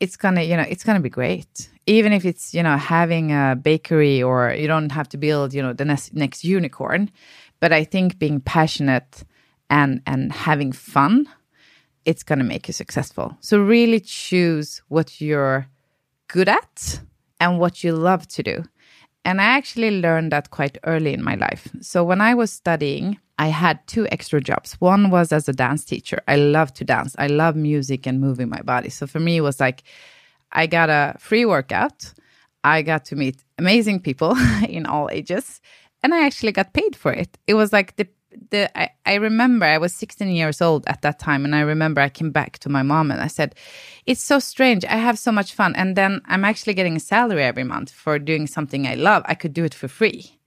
it's 0.00 0.16
gonna, 0.16 0.42
you 0.42 0.56
know, 0.56 0.66
it's 0.68 0.84
gonna 0.84 1.00
be 1.00 1.08
great. 1.08 1.70
Even 1.86 2.12
if 2.12 2.26
it's, 2.26 2.52
you 2.52 2.62
know, 2.62 2.76
having 2.76 3.32
a 3.32 3.56
bakery 3.60 4.22
or 4.22 4.52
you 4.52 4.66
don't 4.66 4.90
have 4.92 5.08
to 5.10 5.16
build, 5.16 5.54
you 5.54 5.62
know, 5.62 5.72
the 5.72 5.86
next, 5.86 6.14
next 6.14 6.44
unicorn. 6.44 7.10
But 7.58 7.72
I 7.72 7.84
think 7.84 8.18
being 8.18 8.40
passionate 8.40 9.24
and 9.70 10.02
and 10.06 10.30
having 10.30 10.72
fun, 10.72 11.26
it's 12.04 12.22
gonna 12.22 12.44
make 12.44 12.68
you 12.68 12.74
successful. 12.74 13.36
So 13.40 13.58
really 13.58 14.00
choose 14.00 14.82
what 14.88 15.22
you're 15.22 15.68
good 16.28 16.48
at 16.48 17.00
and 17.38 17.58
what 17.58 17.82
you 17.82 17.92
love 17.92 18.28
to 18.28 18.42
do. 18.42 18.64
And 19.24 19.40
I 19.40 19.44
actually 19.44 20.00
learned 20.00 20.32
that 20.32 20.50
quite 20.50 20.78
early 20.84 21.12
in 21.14 21.22
my 21.22 21.34
life. 21.34 21.68
So 21.80 22.04
when 22.04 22.20
I 22.20 22.34
was 22.34 22.50
studying, 22.52 23.18
I 23.40 23.48
had 23.48 23.86
two 23.86 24.06
extra 24.12 24.38
jobs. 24.42 24.74
One 24.80 25.08
was 25.08 25.32
as 25.32 25.48
a 25.48 25.54
dance 25.54 25.82
teacher. 25.86 26.20
I 26.28 26.36
love 26.36 26.74
to 26.74 26.84
dance. 26.84 27.16
I 27.18 27.28
love 27.28 27.56
music 27.56 28.06
and 28.06 28.20
moving 28.20 28.50
my 28.50 28.60
body. 28.60 28.90
So 28.90 29.06
for 29.06 29.18
me, 29.18 29.38
it 29.38 29.40
was 29.40 29.58
like 29.58 29.82
I 30.52 30.66
got 30.66 30.90
a 30.90 31.16
free 31.18 31.46
workout. 31.46 32.12
I 32.64 32.82
got 32.82 33.06
to 33.06 33.16
meet 33.16 33.42
amazing 33.56 34.00
people 34.00 34.36
in 34.68 34.84
all 34.84 35.08
ages, 35.10 35.62
and 36.02 36.12
I 36.12 36.26
actually 36.26 36.52
got 36.52 36.74
paid 36.74 36.94
for 36.94 37.12
it. 37.12 37.38
It 37.46 37.54
was 37.54 37.72
like 37.72 37.96
the 37.96 38.06
the 38.50 38.62
I, 38.78 38.90
I 39.06 39.14
remember 39.14 39.64
I 39.64 39.78
was 39.78 39.94
16 39.94 40.28
years 40.28 40.60
old 40.60 40.86
at 40.86 41.00
that 41.00 41.18
time, 41.18 41.46
and 41.46 41.54
I 41.54 41.60
remember 41.60 42.02
I 42.02 42.10
came 42.10 42.32
back 42.32 42.58
to 42.58 42.68
my 42.68 42.82
mom 42.82 43.10
and 43.10 43.22
I 43.22 43.28
said, 43.28 43.54
"It's 44.04 44.22
so 44.22 44.38
strange. 44.38 44.84
I 44.84 44.98
have 44.98 45.18
so 45.18 45.32
much 45.32 45.54
fun, 45.54 45.74
and 45.76 45.96
then 45.96 46.20
I'm 46.26 46.44
actually 46.44 46.74
getting 46.74 46.96
a 46.96 47.00
salary 47.00 47.44
every 47.44 47.64
month 47.64 47.90
for 47.90 48.18
doing 48.18 48.46
something 48.46 48.86
I 48.86 48.96
love. 48.96 49.22
I 49.24 49.34
could 49.34 49.54
do 49.54 49.64
it 49.64 49.72
for 49.72 49.88
free." 49.88 50.39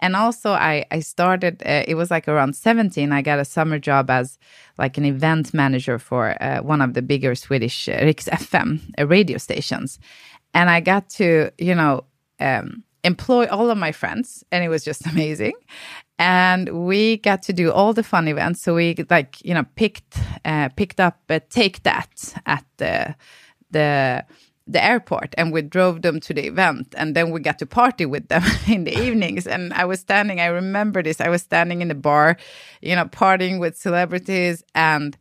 And 0.00 0.14
also, 0.14 0.52
I 0.52 0.84
I 0.90 1.00
started. 1.00 1.62
Uh, 1.64 1.84
it 1.86 1.94
was 1.94 2.10
like 2.10 2.28
around 2.28 2.54
17. 2.54 3.12
I 3.12 3.22
got 3.22 3.38
a 3.38 3.44
summer 3.44 3.78
job 3.78 4.10
as 4.10 4.38
like 4.78 4.96
an 4.96 5.04
event 5.04 5.52
manager 5.52 5.98
for 5.98 6.40
uh, 6.42 6.62
one 6.62 6.80
of 6.80 6.94
the 6.94 7.02
bigger 7.02 7.34
Swedish 7.34 7.88
uh, 7.88 7.92
FM 7.92 8.80
uh, 8.98 9.06
radio 9.06 9.38
stations, 9.38 9.98
and 10.54 10.70
I 10.70 10.80
got 10.80 11.08
to 11.10 11.50
you 11.58 11.74
know. 11.74 12.04
Um, 12.40 12.84
employ 13.04 13.46
all 13.46 13.70
of 13.70 13.78
my 13.78 13.92
friends 13.92 14.44
and 14.50 14.64
it 14.64 14.68
was 14.68 14.84
just 14.84 15.06
amazing 15.12 15.54
and 16.18 16.86
we 16.86 17.18
got 17.18 17.42
to 17.42 17.52
do 17.52 17.70
all 17.70 17.92
the 17.92 18.02
fun 18.02 18.26
events 18.28 18.60
so 18.60 18.74
we 18.74 18.94
like 19.08 19.42
you 19.44 19.54
know 19.54 19.64
picked 19.76 20.18
uh, 20.44 20.68
picked 20.70 21.00
up 21.00 21.18
uh, 21.30 21.38
Take 21.48 21.82
That 21.84 22.34
at 22.44 22.64
the 22.78 23.14
the 23.70 24.24
the 24.68 24.84
airport 24.84 25.34
and 25.38 25.52
we 25.52 25.62
drove 25.62 26.02
them 26.02 26.20
to 26.20 26.34
the 26.34 26.46
event 26.46 26.94
and 26.96 27.16
then 27.16 27.30
we 27.30 27.40
got 27.40 27.58
to 27.58 27.66
party 27.66 28.04
with 28.04 28.28
them 28.28 28.42
in 28.68 28.84
the 28.84 28.96
evenings. 28.98 29.46
And 29.46 29.72
i 29.72 29.84
was 29.84 30.00
standing 30.00 30.40
i 30.40 30.46
remember 30.46 31.02
this 31.02 31.20
i 31.20 31.28
was 31.28 31.42
standing 31.42 31.80
in 31.82 31.88
the 31.88 31.94
bar 31.94 32.36
you 32.82 32.94
know 32.94 33.06
partying 33.06 33.58
with 33.58 33.76
celebrities 33.76 34.62
and 34.74 35.16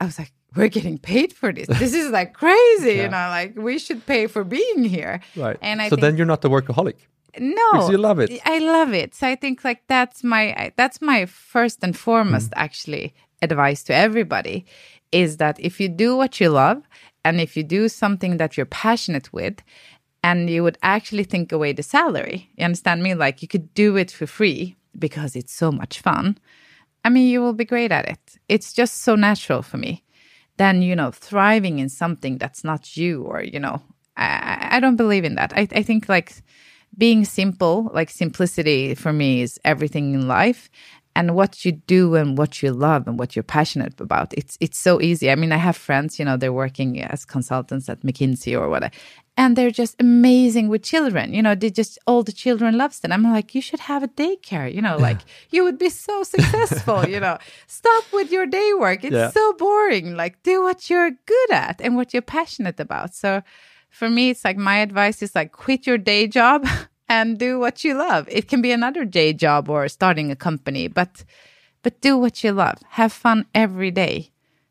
i 0.00 0.06
was 0.06 0.18
like 0.18 0.32
we're 0.56 0.68
getting 0.68 0.96
paid 0.96 1.34
for 1.34 1.52
this. 1.52 1.66
This 1.68 1.92
is 1.92 2.10
like 2.10 2.32
crazy 2.32 2.94
yeah. 2.94 3.02
you 3.02 3.08
know 3.08 3.28
like 3.38 3.56
we 3.56 3.78
should 3.78 4.06
pay 4.06 4.26
for 4.26 4.42
being 4.42 4.84
here. 4.84 5.20
Right. 5.36 5.58
And 5.60 5.82
I 5.82 5.90
so 5.90 5.96
then 5.96 6.16
you're 6.16 6.26
not 6.26 6.40
the 6.40 6.48
workaholic? 6.48 6.96
No. 7.38 7.72
Because 7.72 7.90
you 7.90 7.98
love 7.98 8.18
it. 8.18 8.40
I 8.46 8.58
love 8.58 8.94
it. 8.94 9.14
So 9.14 9.26
i 9.26 9.34
think 9.34 9.64
like 9.64 9.82
that's 9.86 10.24
my 10.24 10.72
that's 10.76 11.02
my 11.02 11.26
first 11.26 11.78
and 11.82 11.94
foremost 11.96 12.50
mm. 12.50 12.64
actually 12.64 13.14
advice 13.42 13.82
to 13.84 13.94
everybody 13.94 14.64
is 15.12 15.36
that 15.36 15.58
if 15.60 15.78
you 15.80 15.88
do 15.88 16.16
what 16.16 16.40
you 16.40 16.48
love 16.48 16.82
and 17.26 17.40
if 17.40 17.56
you 17.56 17.62
do 17.62 17.88
something 17.88 18.36
that 18.36 18.56
you're 18.56 18.66
passionate 18.86 19.32
with 19.32 19.56
and 20.22 20.48
you 20.48 20.62
would 20.62 20.78
actually 20.82 21.24
think 21.24 21.52
away 21.52 21.72
the 21.72 21.82
salary 21.82 22.38
you 22.56 22.64
understand 22.64 23.02
me? 23.02 23.14
Like 23.14 23.42
you 23.42 23.48
could 23.48 23.74
do 23.74 23.96
it 23.96 24.10
for 24.10 24.26
free 24.26 24.76
because 24.98 25.36
it's 25.36 25.52
so 25.52 25.70
much 25.70 26.00
fun. 26.00 26.38
I 27.04 27.08
mean 27.10 27.28
you 27.28 27.40
will 27.40 27.52
be 27.62 27.64
great 27.64 27.92
at 27.92 28.06
it. 28.14 28.24
It's 28.48 28.72
just 28.72 29.02
so 29.02 29.14
natural 29.14 29.62
for 29.62 29.76
me. 29.76 30.04
Then 30.56 30.82
you 30.82 30.96
know 30.96 31.10
thriving 31.10 31.78
in 31.78 31.88
something 31.88 32.38
that's 32.38 32.62
not 32.64 32.96
you 32.96 33.22
or 33.22 33.42
you 33.42 33.60
know 33.60 33.82
i, 34.16 34.68
I 34.76 34.80
don't 34.80 34.96
believe 34.96 35.24
in 35.24 35.34
that. 35.34 35.52
I, 35.54 35.68
I 35.80 35.82
think 35.82 36.08
like 36.08 36.42
being 36.96 37.24
simple, 37.24 37.90
like 37.92 38.10
simplicity 38.10 38.94
for 38.94 39.12
me 39.12 39.42
is 39.42 39.60
everything 39.64 40.14
in 40.14 40.28
life. 40.28 40.70
And 41.16 41.34
what 41.34 41.64
you 41.64 41.72
do 41.72 42.14
and 42.14 42.36
what 42.36 42.62
you 42.62 42.70
love 42.72 43.08
and 43.08 43.18
what 43.18 43.34
you're 43.34 43.42
passionate 43.58 43.98
about, 44.00 44.34
it's 44.36 44.58
it's 44.60 44.78
so 44.78 45.00
easy. 45.00 45.30
I 45.30 45.34
mean, 45.34 45.50
I 45.50 45.56
have 45.56 45.74
friends, 45.74 46.18
you 46.18 46.26
know, 46.26 46.36
they're 46.36 46.52
working 46.52 47.02
as 47.02 47.24
consultants 47.24 47.88
at 47.88 48.02
McKinsey 48.02 48.52
or 48.60 48.68
whatever, 48.68 48.92
and 49.38 49.56
they're 49.56 49.70
just 49.70 49.96
amazing 49.98 50.68
with 50.68 50.82
children. 50.82 51.32
You 51.32 51.42
know, 51.42 51.54
they 51.54 51.70
just 51.70 51.98
all 52.06 52.22
the 52.22 52.32
children 52.44 52.76
loves 52.76 53.00
them. 53.00 53.12
I'm 53.12 53.22
like, 53.22 53.54
you 53.54 53.62
should 53.62 53.80
have 53.80 54.02
a 54.02 54.08
daycare. 54.08 54.68
You 54.72 54.82
know, 54.82 54.98
like 54.98 55.20
you 55.50 55.64
would 55.64 55.78
be 55.78 55.88
so 55.88 56.22
successful. 56.22 57.08
you 57.08 57.20
know, 57.20 57.38
stop 57.66 58.04
with 58.12 58.30
your 58.30 58.44
day 58.44 58.72
work. 58.78 59.02
It's 59.02 59.14
yeah. 59.14 59.30
so 59.30 59.54
boring. 59.54 60.16
Like 60.16 60.42
do 60.42 60.62
what 60.62 60.90
you're 60.90 61.10
good 61.10 61.50
at 61.50 61.80
and 61.80 61.96
what 61.96 62.12
you're 62.12 62.30
passionate 62.38 62.78
about. 62.78 63.14
So 63.14 63.42
for 63.88 64.10
me, 64.10 64.28
it's 64.30 64.44
like 64.44 64.58
my 64.58 64.76
advice 64.78 65.22
is 65.22 65.34
like 65.34 65.52
quit 65.52 65.86
your 65.86 65.98
day 65.98 66.26
job 66.26 66.66
and 67.08 67.38
do 67.38 67.58
what 67.58 67.84
you 67.84 67.94
love. 67.94 68.28
It 68.30 68.48
can 68.48 68.62
be 68.62 68.72
another 68.72 69.04
day 69.04 69.32
job 69.32 69.68
or 69.68 69.88
starting 69.88 70.30
a 70.30 70.36
company, 70.36 70.88
but 70.88 71.24
but 71.82 72.00
do 72.00 72.18
what 72.18 72.42
you 72.42 72.52
love. 72.52 72.78
Have 72.90 73.12
fun 73.12 73.46
every 73.54 73.90
day 73.90 74.30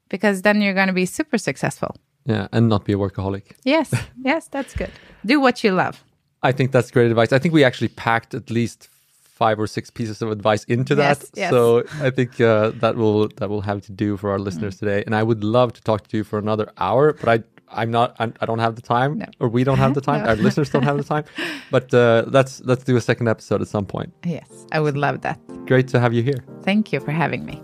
because 0.10 0.42
then 0.42 0.62
you're 0.62 0.74
going 0.74 0.88
to 0.88 0.94
be 0.94 1.06
super 1.06 1.38
successful. 1.38 1.96
Yeah, 2.26 2.48
and 2.52 2.68
not 2.68 2.86
be 2.86 2.94
a 2.94 2.98
workaholic. 2.98 3.54
Yes. 3.64 3.94
yes, 4.24 4.48
that's 4.48 4.74
good. 4.74 4.92
Do 5.26 5.40
what 5.40 5.64
you 5.64 5.72
love. 5.72 6.04
I 6.44 6.52
think 6.52 6.72
that's 6.72 6.92
great 6.92 7.10
advice. 7.10 7.32
I 7.32 7.40
think 7.40 7.54
we 7.54 7.64
actually 7.64 7.88
packed 7.90 8.34
at 8.34 8.50
least 8.50 8.90
five 9.36 9.60
or 9.60 9.68
six 9.68 9.90
pieces 9.90 10.22
of 10.22 10.32
advice 10.32 10.64
into 10.66 10.96
that. 10.96 11.20
Yes, 11.20 11.32
yes. 11.36 11.52
So 11.52 11.84
I 12.02 12.10
think 12.10 12.40
uh, 12.42 12.72
that 12.82 12.96
will 12.96 13.30
that 13.38 13.50
will 13.50 13.62
have 13.62 13.82
to 13.86 13.92
do 13.92 14.18
for 14.18 14.32
our 14.32 14.40
listeners 14.40 14.76
mm. 14.76 14.80
today. 14.80 15.04
And 15.06 15.16
I 15.16 15.24
would 15.24 15.44
love 15.44 15.74
to 15.74 15.82
talk 15.82 16.08
to 16.08 16.18
you 16.18 16.24
for 16.24 16.40
another 16.40 16.72
hour, 16.78 17.14
but 17.14 17.30
I 17.30 17.44
I'm 17.70 17.92
not. 17.92 18.16
I'm, 18.20 18.34
I 18.40 18.46
do 18.46 18.56
not 18.56 18.62
have 18.62 18.76
the 18.76 18.82
time, 18.82 19.18
no. 19.18 19.26
or 19.40 19.50
we 19.50 19.64
don't 19.64 19.78
have 19.78 19.94
the 19.94 20.02
time. 20.02 20.22
no. 20.24 20.30
Our 20.30 20.36
listeners 20.36 20.70
don't 20.70 20.84
have 20.84 20.98
the 20.98 21.04
time. 21.04 21.26
But 21.72 21.94
uh, 21.94 22.26
let's 22.28 22.62
let's 22.62 22.84
do 22.84 22.96
a 22.96 23.02
second 23.02 23.28
episode 23.28 23.62
at 23.62 23.68
some 23.68 23.86
point. 23.86 24.14
Yes, 24.24 24.68
I 24.72 24.80
would 24.80 24.96
love 24.96 25.22
that. 25.22 25.40
Great 25.66 25.88
to 25.90 26.00
have 26.00 26.14
you 26.14 26.22
here. 26.22 26.44
Thank 26.62 26.94
you 26.94 27.00
for 27.00 27.12
having 27.12 27.46
me. 27.46 27.62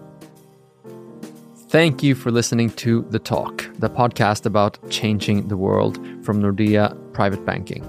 Thank 1.69 2.03
you 2.03 2.15
for 2.15 2.31
listening 2.31 2.71
to 2.71 3.03
The 3.11 3.19
Talk, 3.19 3.69
the 3.79 3.89
podcast 3.89 4.45
about 4.45 4.77
changing 4.89 5.47
the 5.47 5.55
world 5.55 5.95
from 6.25 6.41
Nordea 6.41 6.97
Private 7.13 7.45
Banking. 7.45 7.85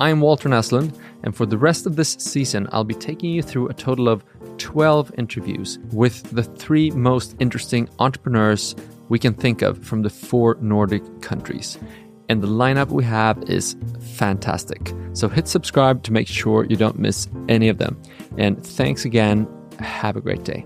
I'm 0.00 0.20
Walter 0.20 0.50
Naslund, 0.50 0.98
and 1.22 1.34
for 1.34 1.46
the 1.46 1.56
rest 1.56 1.86
of 1.86 1.96
this 1.96 2.12
season, 2.18 2.68
I'll 2.72 2.84
be 2.84 2.94
taking 2.94 3.30
you 3.30 3.40
through 3.40 3.68
a 3.68 3.72
total 3.72 4.08
of 4.08 4.22
12 4.58 5.12
interviews 5.16 5.78
with 5.92 6.22
the 6.30 6.42
three 6.42 6.90
most 6.90 7.34
interesting 7.38 7.88
entrepreneurs 8.00 8.76
we 9.12 9.18
can 9.18 9.34
think 9.34 9.60
of 9.60 9.84
from 9.84 10.00
the 10.00 10.08
four 10.08 10.56
Nordic 10.62 11.02
countries. 11.20 11.78
And 12.30 12.42
the 12.42 12.46
lineup 12.46 12.88
we 12.88 13.04
have 13.04 13.42
is 13.42 13.76
fantastic. 14.00 14.90
So 15.12 15.28
hit 15.28 15.46
subscribe 15.46 16.02
to 16.04 16.12
make 16.14 16.26
sure 16.26 16.64
you 16.64 16.76
don't 16.76 16.98
miss 16.98 17.28
any 17.46 17.68
of 17.68 17.76
them. 17.76 18.00
And 18.38 18.66
thanks 18.66 19.04
again. 19.04 19.46
Have 19.80 20.16
a 20.16 20.22
great 20.22 20.44
day. 20.44 20.64